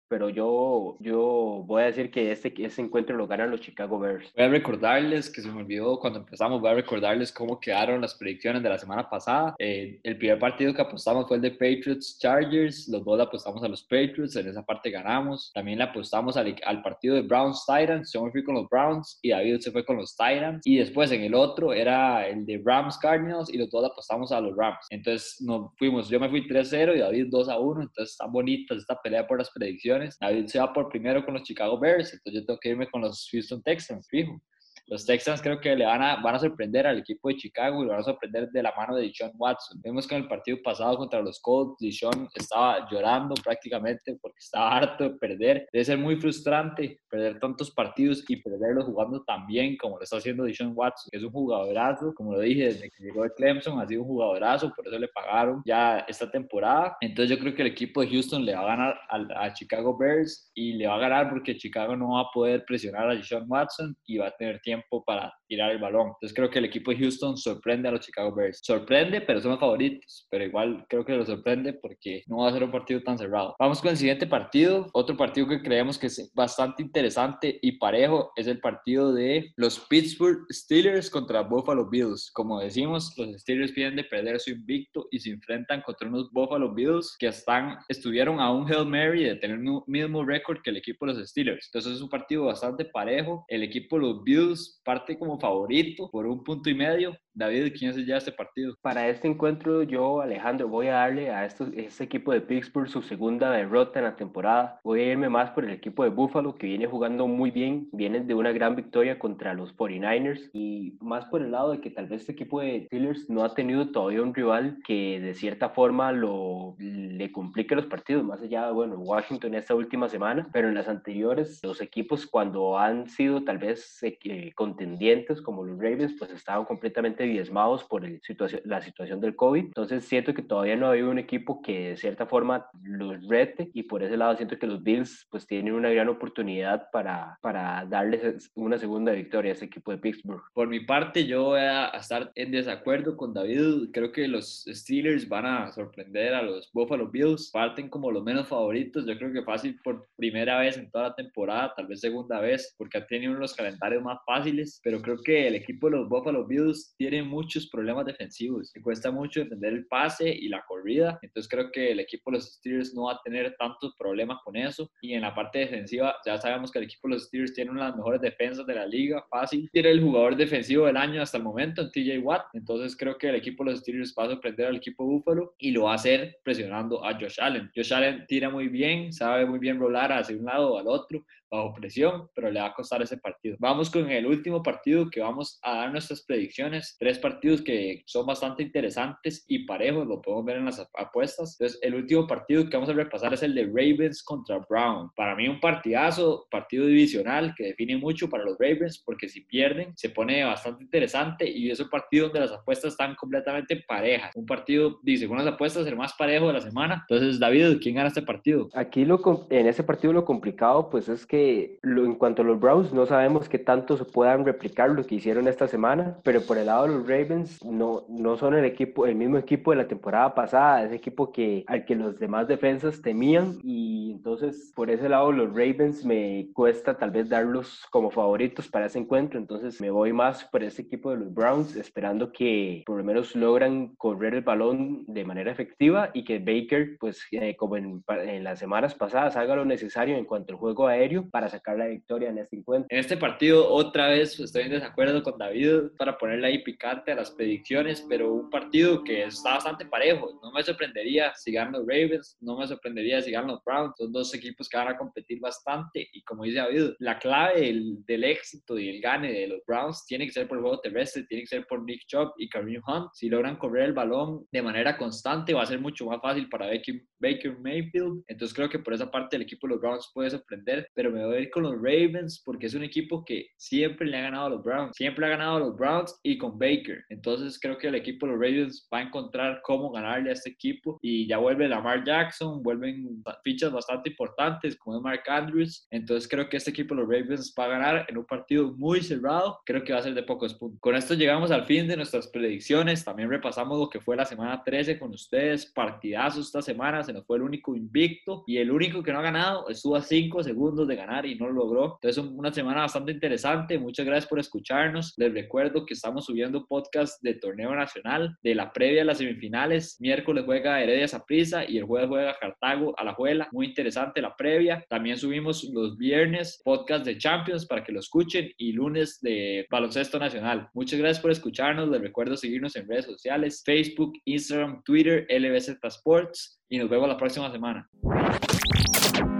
pero 0.09 0.29
yo, 0.29 0.97
yo 1.01 1.65
voy 1.67 1.83
a 1.83 1.87
decir 1.87 2.11
que 2.11 2.31
este, 2.31 2.53
ese 2.65 2.83
encuentro 2.83 3.17
lo 3.17 3.27
ganan 3.27 3.51
los 3.51 3.61
Chicago 3.61 3.99
Bears. 3.99 4.33
Voy 4.37 4.45
a 4.45 4.49
recordarles, 4.49 5.31
que 5.31 5.43
se 5.43 5.51
me 5.51 5.61
olvidó 5.61 5.99
cuando 5.99 6.21
empezamos, 6.21 6.61
voy 6.61 6.71
a 6.71 6.75
recordarles 6.75 7.33
cómo 7.33 7.59
quedaron 7.59 8.01
las 8.01 8.15
predicciones 8.15 8.63
de 8.63 8.69
la 8.69 8.79
semana 8.79 9.09
pasada. 9.09 9.55
Eh, 9.59 10.01
el 10.03 10.17
primer 10.19 10.39
partido 10.39 10.73
que 10.73 10.83
apostamos 10.83 11.27
fue 11.27 11.37
el 11.37 11.43
de 11.43 11.51
Patriots 11.51 12.19
Chargers, 12.19 12.89
los 12.89 13.05
dos 13.05 13.21
apostamos 13.21 13.63
a 13.63 13.69
los 13.69 13.83
Patriots, 13.83 14.37
en 14.37 14.49
esa 14.49 14.65
parte 14.65 14.91
ganamos. 14.91 15.51
También 15.55 15.79
le 15.79 15.85
apostamos 15.85 16.37
al, 16.37 16.55
al 16.65 16.83
partido 16.83 17.17
de 17.17 17.23
Browns 17.23 17.65
Titans, 17.67 18.13
yo 18.13 18.25
me 18.25 18.31
fui 18.31 18.45
con 18.45 18.55
los 18.55 18.69
Browns 18.69 19.19
y 19.23 19.31
David 19.31 19.61
se 19.61 19.71
fue 19.71 19.85
con 19.85 19.97
los 19.97 20.17
Titans. 20.17 20.63
Y 20.65 20.77
después 20.77 21.11
en 21.11 21.23
el 21.23 21.35
otro 21.35 21.73
era 21.73 22.27
el 22.29 22.47
de 22.47 22.63
Rams 22.65 22.99
Cardinals 22.99 23.53
y 23.53 23.59
los 23.59 23.71
dos 23.71 23.85
apostamos 23.85 24.33
a 24.33 24.41
los 24.41 24.57
Rams. 24.57 24.87
Entonces 24.91 25.41
nos 25.41 25.71
fuimos, 25.77 26.09
yo 26.09 26.21
me 26.21 26.29
fui 26.29 26.47
3-0 26.47 26.97
y 26.97 27.01
David 27.01 27.27
2-1, 27.31 27.83
entonces 27.83 28.13
está 28.13 28.27
bonita 28.27 28.75
esta 28.75 29.01
pelea 29.01 29.27
por 29.27 29.39
las 29.39 29.51
predicciones 29.51 29.96
David 30.21 30.47
se 30.47 30.59
va 30.59 30.73
por 30.73 30.89
primero 30.89 31.25
con 31.25 31.35
los 31.35 31.43
Chicago 31.43 31.79
Bears, 31.79 32.13
entonces 32.13 32.41
yo 32.41 32.47
tengo 32.47 32.59
que 32.61 32.71
irme 32.71 32.89
con 32.91 33.01
los 33.03 33.29
Houston 33.31 33.63
Texans, 33.63 34.09
fijo. 34.09 34.41
Los 34.89 35.05
Texans 35.05 35.43
creo 35.43 35.61
que 35.61 35.75
le 35.75 35.85
van 35.85 36.01
a, 36.01 36.17
van 36.23 36.37
a 36.37 36.39
sorprender 36.39 36.87
al 36.87 36.99
equipo 36.99 37.29
de 37.29 37.37
Chicago 37.37 37.83
y 37.83 37.87
lo 37.87 37.91
van 37.91 38.01
a 38.01 38.05
sorprender 38.05 38.51
de 38.51 38.63
la 38.63 38.73
mano 38.77 38.95
de 38.95 39.03
Deshaun 39.03 39.33
Watson. 39.37 39.81
Vemos 39.83 40.07
que 40.07 40.15
en 40.15 40.23
el 40.23 40.29
partido 40.29 40.59
pasado 40.63 40.97
contra 40.97 41.21
los 41.21 41.41
Colts, 41.41 41.77
Deshaun 41.81 42.29
estaba 42.35 42.89
llorando 42.89 43.35
prácticamente 43.43 44.17
porque 44.23 44.39
estaba 44.39 44.77
harto 44.77 45.05
de 45.05 45.11
perder. 45.11 45.69
Debe 45.73 45.85
ser 45.85 45.99
muy 45.99 46.17
frustrante 46.17 47.01
perder 47.09 47.41
tantos 47.41 47.73
partidos 47.73 48.25
y 48.29 48.37
perderlos 48.37 48.85
jugando 48.85 49.25
tan 49.25 49.45
bien 49.49 49.77
como 49.77 49.97
lo 49.97 50.05
está 50.05 50.19
haciendo 50.19 50.45
Deshaun 50.45 50.73
Watson, 50.75 51.11
que 51.11 51.19
es 51.19 51.25
un 51.25 51.33
jugadorazo, 51.33 52.15
como 52.15 52.35
lo 52.35 52.41
dije, 52.41 52.67
desde 52.67 52.89
que 52.91 53.03
llegó 53.03 53.25
de 53.25 53.35
Clemson 53.35 53.81
ha 53.81 53.89
sido 53.89 54.03
un 54.03 54.09
jugadorazo, 54.09 54.73
por 54.73 54.87
eso 54.87 54.99
le 55.01 55.09
pagaron 55.09 55.63
ya 55.67 55.99
esta 56.07 56.31
temporada. 56.31 56.97
Entonces 57.01 57.37
yo 57.37 57.43
creo 57.43 57.55
que 57.57 57.63
el 57.63 57.69
equipo 57.69 58.03
de 58.03 58.09
Houston 58.09 58.45
le 58.45 58.55
va 58.55 58.61
a 58.61 58.67
ganar 58.67 59.01
a, 59.09 59.47
a 59.47 59.53
Chicago 59.53 59.99
Bears 59.99 60.53
y 60.55 60.75
le 60.75 60.87
va 60.87 60.95
a 60.95 60.99
ganar 60.99 61.29
porque 61.29 61.57
Chicago 61.57 61.97
no 61.97 62.13
va 62.13 62.21
a 62.21 62.31
poder 62.33 62.65
presionar 62.65 63.11
a 63.11 63.15
Deshaun 63.17 63.47
Watson 63.49 63.97
y 64.07 64.19
va 64.19 64.29
a 64.29 64.37
tener 64.37 64.61
tiempo 64.61 64.76
para 65.05 65.33
tirar 65.47 65.71
el 65.71 65.79
balón. 65.79 66.09
Entonces 66.09 66.35
creo 66.35 66.51
que 66.51 66.59
el 66.59 66.65
equipo 66.65 66.91
de 66.91 66.99
Houston 66.99 67.37
sorprende 67.37 67.89
a 67.89 67.93
los 67.93 68.01
Chicago 68.01 68.35
Bears. 68.35 68.61
Sorprende, 68.63 69.21
pero 69.21 69.41
son 69.41 69.53
los 69.53 69.61
favoritos, 69.61 70.27
pero 70.31 70.45
igual 70.45 70.85
creo 70.89 71.05
que 71.05 71.15
lo 71.15 71.25
sorprende 71.25 71.75
porque 71.75 72.23
no 72.27 72.39
va 72.39 72.49
a 72.49 72.53
ser 72.53 72.65
un 72.65 72.71
partido 72.71 73.03
tan 73.03 73.19
cerrado. 73.19 73.55
Vamos 73.59 73.81
con 73.81 73.91
el 73.91 73.97
siguiente 73.97 74.27
partido, 74.27 74.89
otro 74.93 75.17
partido 75.17 75.47
que 75.49 75.63
creemos 75.63 75.99
que 75.99 76.07
es 76.07 76.33
bastante 76.35 76.83
interesante 76.83 77.59
y 77.63 77.73
parejo 77.73 78.33
es 78.37 78.47
el 78.47 78.61
partido 78.61 79.13
de 79.13 79.53
los 79.57 79.79
Pittsburgh 79.81 80.47
Steelers 80.51 81.11
contra 81.11 81.43
Buffalo 81.43 81.89
Bills. 81.89 82.31
Como 82.33 82.61
decimos, 82.61 83.13
los 83.17 83.41
Steelers 83.41 83.75
vienen 83.75 83.97
de 83.97 84.05
perder 84.05 84.41
su 84.41 84.51
invicto 84.51 85.07
y 85.11 85.21
se 85.21 85.31
enfrentan 85.31 85.83
contra 85.83 86.09
unos 86.09 86.31
Buffalo 86.33 86.75
Bills 86.75 87.17
que 87.19 87.29
están, 87.29 87.79
estuvieron 87.89 88.41
a 88.41 88.51
un 88.53 88.71
Hail 88.71 88.87
Mary 88.87 89.25
de 89.25 89.37
tener 89.37 89.59
un 89.59 89.83
mismo 89.87 90.25
récord 90.25 90.61
que 90.63 90.71
el 90.71 90.77
equipo 90.77 91.07
de 91.07 91.15
los 91.15 91.29
Steelers. 91.29 91.69
Entonces 91.73 91.95
es 91.95 92.03
un 92.03 92.09
partido 92.09 92.45
bastante 92.45 92.85
parejo. 92.85 93.45
El 93.49 93.63
equipo 93.63 93.97
de 93.97 94.03
los 94.03 94.25
Bills 94.25 94.66
parte 94.85 95.19
como 95.19 95.39
favorito 95.39 96.09
por 96.11 96.27
un 96.27 96.43
punto 96.43 96.71
y 96.71 96.75
medio. 96.75 97.17
David, 97.37 97.75
¿quién 97.79 97.91
es 97.91 98.07
ya 98.07 98.17
este 98.17 98.33
partido? 98.33 98.75
Para 98.81 99.09
este 99.09 99.29
encuentro, 99.29 99.83
yo, 99.83 100.23
Alejandro, 100.23 100.69
voy 100.69 100.87
a 100.87 100.95
darle 100.95 101.31
a 101.31 101.45
estos, 101.45 101.69
este 101.77 102.05
equipo 102.05 102.33
de 102.33 102.41
Pittsburgh 102.41 102.89
su 102.89 103.03
segunda 103.03 103.51
derrota 103.51 103.99
en 103.99 104.07
la 104.07 104.17
temporada. 104.17 104.81
Voy 104.83 105.01
a 105.01 105.13
irme 105.13 105.29
más 105.29 105.51
por 105.51 105.67
el 105.67 105.71
equipo 105.71 106.03
de 106.03 106.09
Buffalo, 106.09 106.55
que 106.55 106.67
viene 106.67 106.87
jugando 106.87 107.27
muy 107.27 107.51
bien. 107.51 107.91
Vienen 107.93 108.27
de 108.27 108.33
una 108.33 108.53
gran 108.53 108.75
victoria 108.75 109.19
contra 109.19 109.53
los 109.53 109.77
49ers. 109.77 110.49
Y 110.55 110.97
más 111.03 111.27
por 111.27 111.43
el 111.43 111.51
lado 111.51 111.73
de 111.73 111.83
que 111.83 111.91
tal 111.91 112.07
vez 112.07 112.23
este 112.23 112.33
equipo 112.33 112.63
de 112.63 112.87
Steelers 112.87 113.29
no 113.29 113.45
ha 113.45 113.55
tenido 113.55 113.91
todavía 113.91 114.23
un 114.23 114.35
rival 114.35 114.79
que 114.87 115.21
de 115.21 115.35
cierta 115.35 115.69
forma 115.69 116.13
lo, 116.13 116.75
le 116.79 117.31
complique 117.33 117.75
los 117.75 117.85
partidos. 117.85 118.25
Más 118.25 118.41
allá, 118.41 118.71
bueno, 118.71 118.97
Washington 118.97 119.55
esta 119.57 119.75
última 119.75 120.09
semana. 120.09 120.49
Pero 120.55 120.69
en 120.69 120.75
las 120.75 120.89
anteriores, 120.89 121.61
los 121.63 121.83
equipos 121.83 122.27
cuando 122.27 122.79
han 122.79 123.11
sido 123.11 123.45
tal 123.45 123.59
vez 123.59 124.03
eh, 124.03 124.53
contendientes 124.55 125.43
como 125.43 125.65
los 125.65 125.79
Ravens, 125.79 126.17
pues 126.19 126.31
estaban 126.31 126.65
completamente 126.65 127.26
diezmados 127.29 127.85
por 127.85 128.05
el 128.05 128.21
la 128.65 128.81
situación 128.81 129.21
del 129.21 129.37
COVID. 129.37 129.65
Entonces 129.65 130.05
siento 130.05 130.35
que 130.35 130.43
todavía 130.43 130.77
no 130.77 130.87
ha 130.87 130.91
habido 130.91 131.11
un 131.11 131.19
equipo 131.19 131.61
que 131.63 131.91
de 131.91 131.97
cierta 131.97 132.27
forma 132.27 132.67
los 132.83 133.27
rete 133.29 133.71
y 133.73 133.85
por 133.85 134.03
ese 134.03 134.17
lado 134.17 134.37
siento 134.37 134.59
que 134.59 134.67
los 134.67 134.83
Bills 134.83 135.27
pues 135.31 135.47
tienen 135.47 135.75
una 135.75 135.91
gran 135.91 136.09
oportunidad 136.09 136.89
para, 136.93 137.39
para 137.43 137.85
darles 137.87 138.51
una 138.55 138.79
segunda 138.79 139.13
victoria 139.13 139.53
a 139.53 139.55
ese 139.55 139.67
equipo 139.67 139.91
de 139.91 139.99
Pittsburgh. 139.99 140.43
Por 140.53 140.69
mi 140.69 140.81
parte 140.81 141.27
yo 141.27 141.45
voy 141.45 141.61
a 141.61 141.89
estar 141.89 142.31
en 142.35 142.51
desacuerdo 142.51 143.17
con 143.17 143.33
David. 143.33 143.91
Creo 143.93 144.13
que 144.13 144.29
los 144.29 144.65
Steelers 144.69 145.29
van 145.29 145.47
a 145.47 145.73
sorprender 145.73 146.35
a 146.35 146.43
los 146.43 146.71
Buffalo 146.73 147.09
Bills. 147.09 147.51
Parten 147.53 147.89
como 147.89 148.11
los 148.11 148.23
menos 148.23 148.49
favoritos. 148.49 149.07
Yo 149.07 149.17
creo 149.17 149.33
que 149.33 149.43
fácil 149.43 149.79
por 149.83 150.07
primera 150.17 150.59
vez 150.59 150.77
en 150.77 150.91
toda 150.91 151.09
la 151.09 151.15
temporada, 151.15 151.75
tal 151.77 151.87
vez 151.87 152.01
segunda 152.01 152.41
vez, 152.41 152.75
porque 152.77 152.99
ha 152.99 153.07
tenido 153.07 153.31
uno 153.31 153.41
de 153.41 153.45
los 153.45 153.55
calendarios 153.55 154.03
más 154.03 154.19
fáciles. 154.25 154.81
Pero 154.83 155.01
creo 155.01 155.19
que 155.23 155.47
el 155.49 155.55
equipo 155.55 155.89
de 155.89 155.97
los 155.97 156.09
Buffalo 156.09 156.47
Bills 156.47 156.95
tiene 156.97 157.16
muchos 157.23 157.69
problemas 157.69 158.07
defensivos. 158.07 158.71
Le 158.75 158.83
cuesta 158.83 159.11
mucho 159.11 159.41
defender 159.41 159.73
el 159.73 159.87
pase 159.87 160.29
y 160.29 160.49
la 160.49 160.65
corrida. 160.67 161.19
Entonces 161.23 161.49
creo 161.49 161.71
que 161.71 161.93
el 161.93 162.01
equipo 162.01 162.31
de 162.31 162.39
los 162.39 162.55
Steelers 162.55 162.95
no 162.95 163.05
va 163.05 163.13
a 163.13 163.21
tener 163.25 163.55
tantos 163.59 163.95
problemas 163.99 164.39
con 164.45 164.57
eso. 164.57 164.91
Y 165.01 165.15
en 165.15 165.23
la 165.23 165.35
parte 165.35 165.61
defensiva, 165.61 166.17
ya 166.25 166.39
sabemos 166.39 166.71
que 166.71 166.79
el 166.79 166.85
equipo 166.85 167.09
de 167.09 167.15
los 167.15 167.25
Steelers 167.25 167.55
tiene 167.55 167.71
una 167.71 167.85
de 167.85 167.89
las 167.89 167.97
mejores 167.97 168.21
defensas 168.21 168.67
de 168.67 168.75
la 168.75 168.87
liga, 168.87 169.25
fácil. 169.31 169.69
Tiene 169.73 169.91
el 169.91 170.03
jugador 170.03 170.37
defensivo 170.37 170.87
del 170.87 170.97
año 170.97 171.23
hasta 171.23 171.39
el 171.39 171.45
momento, 171.45 171.83
en 171.83 171.91
TJ 171.91 172.19
Watt. 172.19 172.47
Entonces 172.53 172.97
creo 172.97 173.17
que 173.19 173.29
el 173.29 173.37
equipo 173.37 173.65
de 173.65 173.73
los 173.73 173.81
Steelers 173.81 174.15
va 174.19 174.25
a 174.25 174.31
sorprender 174.31 174.67
al 174.67 174.77
equipo 174.77 175.05
Buffalo 175.05 175.55
y 175.59 175.71
lo 175.71 175.85
va 175.85 175.93
a 175.93 175.97
hacer 175.97 176.39
presionando 176.43 177.05
a 177.05 177.15
Josh 177.15 177.41
Allen. 177.41 177.71
Josh 177.75 177.93
Allen 177.93 178.25
tira 178.27 178.51
muy 178.51 178.69
bien, 178.69 179.13
sabe 179.13 179.47
muy 179.47 179.59
bien 179.59 179.79
rolar 179.79 180.13
hacia 180.13 180.37
un 180.37 180.45
lado 180.45 180.75
o 180.75 180.79
al 180.79 180.89
otro 180.89 181.25
bajo 181.51 181.75
presión, 181.75 182.29
pero 182.35 182.51
le 182.51 182.61
va 182.61 182.67
a 182.67 182.75
costar 182.75 183.03
ese 183.03 183.19
partido. 183.19 183.57
Vamos 183.59 183.91
con 183.91 184.11
el 184.11 184.27
último 184.27 184.63
partido 184.63 185.09
que 185.11 185.21
vamos 185.21 185.59
a 185.63 185.77
dar 185.77 185.93
nuestras 185.93 186.25
predicciones. 186.25 186.97
Tres 187.07 187.21
partidos 187.21 187.63
que 187.63 188.03
son 188.05 188.27
bastante 188.27 188.65
interesantes 188.65 189.45
y 189.47 189.61
parejos, 189.61 190.09
lo 190.09 190.21
podemos 190.21 190.45
ver 190.45 190.57
en 190.57 190.65
las 190.65 190.81
apuestas. 190.99 191.53
Entonces, 191.53 191.79
el 191.81 191.95
último 191.95 192.27
partido 192.27 192.69
que 192.69 192.77
vamos 192.77 192.89
a 192.89 192.95
repasar 192.95 193.33
es 193.33 193.45
el 193.45 193.55
de 193.55 193.65
Ravens 193.65 194.25
contra 194.25 194.59
Brown. 194.69 195.13
Para 195.15 195.37
mí 195.37 195.47
un 195.47 195.61
partidazo, 195.61 196.49
partido 196.51 196.85
divisional 196.87 197.55
que 197.57 197.67
define 197.67 197.97
mucho 197.97 198.29
para 198.29 198.43
los 198.43 198.57
Ravens 198.59 199.01
porque 199.07 199.29
si 199.29 199.43
pierden 199.43 199.93
se 199.97 200.11
pone 200.11 200.43
bastante 200.43 200.83
interesante 200.83 201.49
y 201.49 201.71
es 201.71 201.79
un 201.79 201.89
partido 201.89 202.25
donde 202.25 202.41
las 202.41 202.51
apuestas 202.51 202.95
están 202.95 203.15
completamente 203.15 203.85
parejas. 203.87 204.33
Un 204.35 204.45
partido, 204.45 204.99
dice, 205.05 205.21
según 205.21 205.39
las 205.39 205.47
apuestas, 205.47 205.87
el 205.87 205.95
más 205.95 206.13
parejo 206.15 206.49
de 206.49 206.55
la 206.55 206.61
semana. 206.61 207.07
Entonces, 207.09 207.39
David, 207.39 207.79
¿quién 207.81 207.95
gana 207.95 208.09
este 208.09 208.23
partido? 208.23 208.69
Aquí 208.75 209.05
lo, 209.05 209.47
en 209.51 209.69
ese 209.69 209.85
partido 209.85 210.13
lo 210.13 210.25
complicado 210.25 210.91
pues 210.91 211.09
es 211.09 211.25
que 211.25 211.79
en 211.85 212.17
cuanto 212.17 212.43
a 212.43 212.45
los 212.45 212.59
Browns, 212.59 212.93
no 212.93 213.07
sabemos 213.07 213.49
qué 213.49 213.61
tanto 213.61 213.97
se 213.97 214.05
puedan 214.05 214.45
replicar 214.45 214.91
lo 214.91 215.07
que 215.07 215.15
hicieron 215.15 215.47
esta 215.47 215.69
semana, 215.69 216.19
pero 216.25 216.41
por 216.41 216.59
el 216.59 216.67
lado 216.67 216.89
de 216.89 216.96
los 216.96 216.96
Ravens, 217.03 217.63
no, 217.65 218.05
no 218.09 218.37
son 218.37 218.55
el 218.55 218.65
equipo, 218.65 219.07
el 219.07 219.15
mismo 219.15 219.39
equipo 219.39 219.71
de 219.71 219.79
la 219.79 219.89
temporada 219.89 220.35
pasada, 220.35 220.85
ese 220.85 220.97
equipo 220.97 221.33
que, 221.33 221.65
al 221.67 221.85
que 221.85 221.95
los 221.95 222.19
demás 222.19 222.49
defensas 222.49 223.03
temían, 223.03 223.59
y 223.63 224.13
entonces 224.13 224.73
por 224.75 224.91
ese 224.91 225.09
lado 225.09 225.33
los 225.33 225.49
Ravens 225.49 226.05
me 226.05 226.49
cuesta 226.53 226.97
tal 226.97 227.11
vez 227.11 227.29
darlos 227.29 227.85
como 227.91 228.11
favoritos 228.11 228.69
para 228.69 228.87
ese 228.87 228.99
encuentro, 228.99 229.39
entonces 229.39 229.81
me 229.81 229.91
voy 229.91 230.13
más 230.13 230.45
por 230.45 230.63
ese 230.63 230.83
equipo 230.83 231.11
de 231.11 231.19
los 231.19 231.35
Browns, 231.35 231.77
esperando 231.77 232.33
que 232.33 232.83
por 232.87 232.99
lo 232.99 233.05
menos 233.05 233.35
logran 233.35 233.95
correr 233.97 234.35
el 234.35 234.43
balón 234.43 235.05
de 235.07 235.25
manera 235.25 235.51
efectiva 235.51 236.11
y 236.15 236.25
que 236.25 236.39
Baker, 236.39 236.97
pues 236.99 237.27
eh, 237.33 237.57
como 237.57 237.77
en, 237.77 238.03
en 238.09 238.45
las 238.45 238.59
semanas 238.59 238.95
pasadas, 238.95 239.37
haga 239.37 239.57
lo 239.57 239.65
necesario 239.65 240.17
en 240.17 240.25
cuanto 240.25 240.53
al 240.53 240.59
juego 240.59 240.87
aéreo 240.87 241.29
para 241.31 241.49
sacar 241.49 241.79
la 241.79 241.87
victoria 241.87 242.31
en 242.31 242.39
este 242.39 242.57
encuentro. 242.57 242.89
En 242.91 242.99
este 242.99 243.17
partido, 243.17 243.69
otra 243.73 244.09
vez 244.09 244.39
estoy 244.39 244.63
en 244.63 244.71
desacuerdo 244.71 245.23
con 245.23 245.39
David 245.39 245.91
para 245.99 246.19
ponerle 246.19 246.49
ahí 246.49 246.59
picante 246.77 247.13
a 247.13 247.15
las 247.15 247.31
predicciones, 247.31 248.05
pero 248.07 248.35
un 248.35 248.51
partido 248.51 249.03
que 249.03 249.25
está 249.25 249.55
bastante 249.55 249.87
parejo. 249.87 250.39
No 250.43 250.53
me 250.53 250.63
sorprendería 250.63 251.33
si 251.35 251.53
ganan 251.53 251.73
los 251.73 251.87
Ravens, 251.87 252.37
no 252.41 252.59
me 252.59 252.67
sorprendería 252.67 253.23
si 253.23 253.31
ganan 253.31 253.53
los 253.53 253.65
Browns. 253.65 253.95
Son 253.97 254.13
dos 254.13 254.35
equipos 254.35 254.69
que 254.69 254.77
van 254.77 254.89
a 254.89 254.97
competir 254.97 255.41
bastante 255.41 256.07
y 256.13 256.23
como 256.23 256.45
dice 256.45 256.59
David, 256.59 256.91
la 256.99 257.19
clave 257.19 257.63
del, 257.63 258.05
del 258.05 258.25
éxito 258.25 258.79
y 258.79 258.91
el 258.91 259.01
gane 259.01 259.33
de 259.33 259.47
los 259.49 259.61
Browns 259.67 260.05
tiene 260.07 260.27
que 260.27 260.33
ser 260.33 260.47
por 260.47 260.59
el 260.59 260.63
juego 260.63 260.81
terrestre, 260.81 261.25
tiene 261.25 261.45
que 261.45 261.49
ser 261.49 261.67
por 261.67 261.83
Nick 261.83 262.03
Chubb 262.07 262.33
y 262.37 262.49
Kareem 262.49 262.83
Hunt. 262.87 263.11
Si 263.15 263.29
logran 263.29 263.57
correr 263.57 263.85
el 263.85 263.93
balón 263.95 264.47
de 264.53 264.63
manera 264.63 264.99
constante, 264.99 265.55
va 265.55 265.63
a 265.63 265.67
ser 265.67 265.81
mucho 265.81 266.05
más 266.07 266.21
fácil 266.21 266.49
para 266.49 266.67
Baker, 266.67 267.01
Baker 267.19 267.59
Mayfield. 267.59 268.23
Entonces 268.27 268.55
creo 268.55 268.69
que 268.69 268.79
por 268.79 268.93
esa 268.93 269.11
parte 269.11 269.37
el 269.37 269.43
equipo 269.43 269.67
de 269.67 269.75
los 269.75 269.81
Browns 269.81 270.11
puede 270.13 270.31
sorprender, 270.31 270.89
pero 270.95 271.11
me 271.11 271.25
voy 271.25 271.37
a 271.37 271.41
ir 271.41 271.51
con 271.51 271.63
los 271.63 271.75
Ravens 271.77 272.43
porque 272.45 272.67
es 272.67 272.75
un 272.75 272.85
equipo 272.85 273.25
que 273.25 273.49
siempre 273.57 274.07
le 274.07 274.19
ha 274.19 274.23
ganado 274.23 274.47
a 274.47 274.51
los 274.51 274.63
Browns, 274.63 274.97
siempre 274.97 275.27
ha 275.27 275.31
ganado 275.31 275.57
a 275.57 275.61
los 275.61 275.77
Browns 275.77 276.19
y 276.23 276.37
con 276.39 276.59
Baker. 276.67 277.05
Entonces 277.09 277.59
creo 277.61 277.79
que 277.79 277.89
el 277.89 277.95
equipo 277.95 278.27
de 278.27 278.33
los 278.33 278.41
Ravens 278.41 278.89
va 278.93 278.99
a 278.99 279.03
encontrar 279.03 279.61
cómo 279.63 279.91
ganarle 279.91 280.31
a 280.31 280.33
este 280.33 280.51
equipo 280.51 280.99
y 281.01 281.27
ya 281.27 281.39
vuelve 281.39 281.69
Lamar 281.69 282.05
Jackson, 282.05 282.63
vuelven 282.63 283.23
fichas 283.45 283.73
bastante 283.73 284.11
importantes 284.11 284.77
como 284.77 284.97
es 284.97 285.03
Mark 285.03 285.23
Andrews. 285.29 285.87
Entonces 285.91 286.29
creo 286.29 286.49
que 286.49 286.57
este 286.57 286.71
equipo 286.71 286.95
de 286.95 287.03
los 287.03 287.11
Ravens 287.11 287.55
va 287.59 287.65
a 287.65 287.69
ganar 287.69 288.07
en 288.09 288.19
un 288.19 288.25
partido 288.25 288.73
muy 288.77 289.01
cerrado. 289.03 289.61
Creo 289.65 289.85
que 289.85 289.93
va 289.93 290.01
a 290.01 290.03
ser 290.03 290.15
de 290.15 290.23
pocos 290.23 290.55
puntos. 290.55 290.81
Con 290.81 290.95
esto 290.95 291.15
llegamos 291.15 291.51
al 291.51 291.65
fin 291.65 291.87
de 291.87 291.97
nuestras 291.97 292.29
predicciones. 292.29 293.05
También 293.05 293.31
repasamos 293.31 293.79
lo 293.79 293.89
que 293.89 294.01
fue 294.01 294.17
la 294.17 294.25
semana 294.25 294.63
13 294.65 294.99
con 294.99 295.13
ustedes. 295.13 295.67
Partidazos 295.67 296.47
esta 296.47 296.63
semana. 296.63 297.03
Se 297.03 297.13
nos 297.13 297.27
fue 297.27 297.37
el 297.37 297.43
único 297.43 297.77
invicto 297.77 298.45
y 298.47 298.59
el 298.59 298.71
único 298.71 299.03
que 299.03 299.13
no 299.13 299.21
ha 299.21 299.23
ganado 299.23 299.69
estuvo 299.69 299.97
a 299.97 300.03
5 300.03 300.43
segundos 300.43 300.89
de 300.89 300.97
ganar 300.97 301.27
y 301.27 301.37
no 301.37 301.47
lo 301.47 301.53
logró. 301.53 301.99
Entonces, 302.03 302.25
una 302.25 302.53
semana 302.53 302.83
bastante 302.83 303.13
interesante. 303.13 303.79
Muchas 303.79 304.07
gracias 304.07 304.29
por 304.29 304.39
escucharnos. 304.39 305.15
Les 305.17 305.33
recuerdo 305.33 305.85
que 305.85 305.95
estamos 305.95 306.25
subiendo 306.27 306.56
podcast 306.67 307.23
de 307.23 307.35
torneo 307.35 307.75
nacional, 307.75 308.37
de 308.43 308.55
la 308.55 308.73
previa 308.73 309.03
a 309.03 309.05
las 309.05 309.19
semifinales. 309.19 309.97
Miércoles 310.01 310.45
juega 310.47 310.81
Heredia 310.81 311.09
Saprissa 311.09 311.69
y 311.69 311.79
el 311.79 311.85
jueves 311.85 312.09
juega 312.09 312.39
Cartago 312.39 312.99
a 312.99 313.05
la 313.05 313.15
Juela. 313.15 313.49
Muy 313.53 313.67
interesante 313.67 314.23
la 314.23 314.35
previa. 314.35 314.85
También 314.89 315.19
subimos 315.19 315.65
los 315.65 315.97
viernes 315.99 316.61
podcast 316.65 317.05
de 317.05 317.19
Champions 317.19 317.67
para 317.67 317.85
que 317.85 317.93
lo 317.93 318.01
escuchen 318.01 318.51
y 318.57 318.73
lunes 318.73 319.19
de 319.21 319.67
baloncesto 319.71 320.19
nacional. 320.19 320.69
Muchas 320.75 320.99
gracias 320.99 321.21
por 321.21 321.31
escucharnos. 321.31 321.89
Les 321.89 322.01
recuerdo 322.01 322.37
seguirnos 322.37 322.77
en 322.77 322.89
redes 322.89 323.07
sociales, 323.07 323.63
Facebook, 323.65 324.13
Instagram, 324.25 324.83
Twitter, 324.85 325.27
LBZ 325.29 325.79
Sports 325.83 326.61
y 326.69 326.79
nos 326.79 326.89
vemos 326.89 327.09
la 327.09 327.17
próxima 327.17 327.51
semana. 327.51 327.89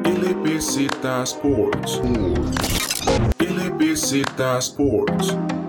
LBZ 0.05 0.89
Sports. 1.25 2.01
LBZ 3.39 3.77
BZ 3.79 4.41
Sports. 4.61 5.66